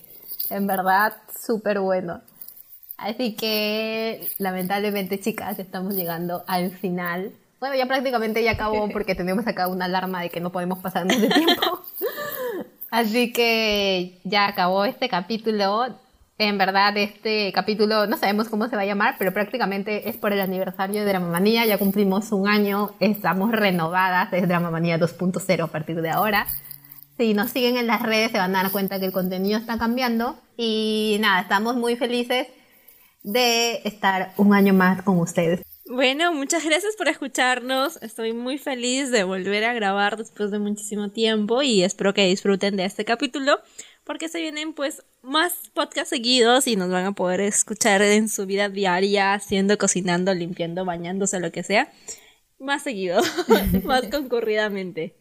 En 0.52 0.68
verdad, 0.68 1.13
súper 1.36 1.80
bueno. 1.80 2.22
Así 2.98 3.36
que, 3.36 4.30
lamentablemente, 4.38 5.20
chicas, 5.20 5.58
estamos 5.58 5.96
llegando 5.96 6.44
al 6.46 6.70
final. 6.78 7.34
Bueno, 7.60 7.76
ya 7.76 7.88
prácticamente 7.88 8.44
ya 8.44 8.52
acabó 8.52 8.89
porque 8.89 9.15
tenemos 9.15 9.48
acá 9.48 9.68
una 9.68 9.86
alarma 9.86 10.22
de 10.22 10.30
que 10.30 10.39
no 10.39 10.52
podemos 10.52 10.80
pasar 10.80 11.06
más 11.06 11.20
de 11.20 11.30
tiempo. 11.30 11.84
Así 12.91 13.32
que 13.32 14.19
ya 14.23 14.47
acabó 14.47 14.86
este 14.86 15.10
capítulo. 15.10 15.88
En 16.38 16.58
verdad, 16.58 16.95
este 16.97 17.52
capítulo 17.54 18.08
no 18.08 18.17
sabemos 18.17 18.47
cómo 18.47 18.67
se 18.69 18.75
va 18.75 18.84
a 18.84 18.86
llamar, 18.86 19.15
pero 19.19 19.34
prácticamente 19.34 20.10
es 20.10 20.15
por 20.15 20.32
el 20.32 20.39
aniversario 20.39 21.02
de 21.02 21.08
Dramamanía. 21.08 21.65
Ya 21.65 21.78
cumplimos 21.78 22.32
un 22.32 22.47
año, 22.47 22.91
estamos 22.99 23.52
renovadas, 23.52 24.32
es 24.32 24.47
Dramamanía 24.47 24.97
2.0 24.97 25.63
a 25.63 25.67
partir 25.67 26.02
de 26.02 26.10
ahora. 26.10 26.47
Si 27.17 27.34
nos 27.34 27.52
siguen 27.52 27.75
en 27.75 27.88
las 27.88 28.02
redes 28.02 28.32
se 28.32 28.38
van 28.38 28.56
a 28.56 28.63
dar 28.63 28.71
cuenta 28.71 28.99
que 28.99 29.06
el 29.06 29.12
contenido 29.12 29.60
está 29.60 29.78
cambiando. 29.78 30.39
Y 30.56 31.17
nada, 31.19 31.41
estamos 31.41 31.75
muy 31.75 31.97
felices 31.97 32.47
de 33.23 33.82
estar 33.84 34.32
un 34.38 34.54
año 34.54 34.73
más 34.73 35.02
con 35.02 35.19
ustedes. 35.19 35.62
Bueno, 35.89 36.32
muchas 36.34 36.63
gracias 36.63 36.95
por 36.95 37.08
escucharnos. 37.08 37.97
Estoy 38.04 38.32
muy 38.32 38.60
feliz 38.60 39.10
de 39.10 39.23
volver 39.23 39.65
a 39.65 39.73
grabar 39.73 40.17
después 40.17 40.52
de 40.52 40.60
muchísimo 40.60 41.10
tiempo 41.10 41.63
y 41.63 41.82
espero 41.82 42.13
que 42.13 42.28
disfruten 42.28 42.78
de 42.78 42.86
este 42.86 43.06
capítulo 43.06 43.60
porque 44.04 44.30
se 44.30 44.39
vienen 44.39 44.73
pues 44.73 45.04
más 45.23 45.56
podcasts 45.73 46.12
seguidos 46.12 46.67
y 46.67 46.75
nos 46.75 46.91
van 46.91 47.08
a 47.08 47.13
poder 47.13 47.41
escuchar 47.41 48.04
en 48.04 48.30
su 48.30 48.45
vida 48.45 48.69
diaria, 48.69 49.34
haciendo, 49.34 49.80
cocinando, 49.80 50.32
limpiando, 50.36 50.86
bañándose, 50.86 51.39
lo 51.39 51.52
que 51.52 51.63
sea, 51.63 51.91
más 52.60 52.84
seguido, 52.84 53.19
más 53.84 54.04
concurridamente. 54.12 55.15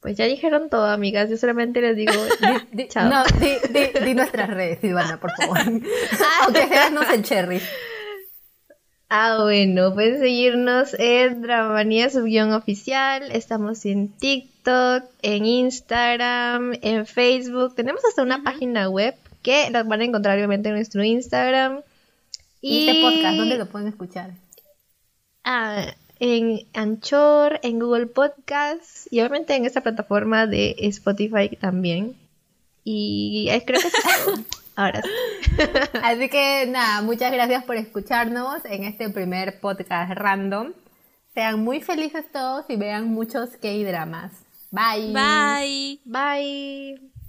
Pues 0.00 0.18
ya 0.18 0.26
dijeron 0.26 0.68
todo, 0.68 0.84
amigas. 0.84 1.30
Yo 1.30 1.38
solamente 1.38 1.80
les 1.80 1.96
digo 1.96 2.12
chao. 2.88 3.08
No, 3.08 3.24
di, 4.04 4.14
nuestras 4.14 4.50
redes, 4.50 4.84
Ivana, 4.84 5.18
por 5.18 5.30
favor. 5.32 5.58
Aunque 5.60 6.68
seas 6.68 6.92
no 6.92 7.00
cherry. 7.22 7.62
Ah, 9.12 9.38
bueno, 9.42 9.92
pueden 9.92 10.20
seguirnos 10.20 10.94
en 10.96 11.42
Dramamanía 11.42 12.06
guion 12.10 12.52
oficial. 12.52 13.32
Estamos 13.32 13.84
en 13.84 14.08
TikTok, 14.08 15.02
en 15.22 15.46
Instagram, 15.46 16.74
en 16.80 17.06
Facebook. 17.06 17.74
Tenemos 17.74 18.04
hasta 18.04 18.22
una 18.22 18.44
página 18.44 18.88
web 18.88 19.16
que 19.42 19.68
las 19.72 19.84
van 19.88 20.02
a 20.02 20.04
encontrar 20.04 20.38
obviamente 20.38 20.68
en 20.68 20.76
nuestro 20.76 21.02
Instagram. 21.02 21.80
Y 22.60 22.88
este 22.88 23.02
podcast, 23.02 23.36
¿dónde 23.36 23.58
lo 23.58 23.66
pueden 23.66 23.88
escuchar? 23.88 24.30
Ah, 25.42 25.86
en 26.20 26.60
Anchor, 26.72 27.58
en 27.64 27.80
Google 27.80 28.06
Podcast 28.06 29.12
y 29.12 29.18
obviamente 29.18 29.56
en 29.56 29.64
esta 29.64 29.80
plataforma 29.80 30.46
de 30.46 30.76
Spotify 30.78 31.48
también. 31.60 32.14
Y 32.84 33.48
eh, 33.50 33.64
creo 33.66 33.80
que 33.80 33.88
es 33.88 33.94
Ahora 34.76 35.02
Así 36.02 36.28
que 36.28 36.66
nada, 36.68 37.02
muchas 37.02 37.32
gracias 37.32 37.64
por 37.64 37.76
escucharnos 37.76 38.64
en 38.64 38.84
este 38.84 39.10
primer 39.10 39.60
podcast 39.60 40.12
random. 40.12 40.72
Sean 41.34 41.60
muy 41.62 41.80
felices 41.80 42.24
todos 42.32 42.64
y 42.68 42.76
vean 42.76 43.08
muchos 43.08 43.50
K-dramas. 43.50 44.32
Bye. 44.70 45.12
Bye. 45.12 46.00
Bye. 46.04 47.19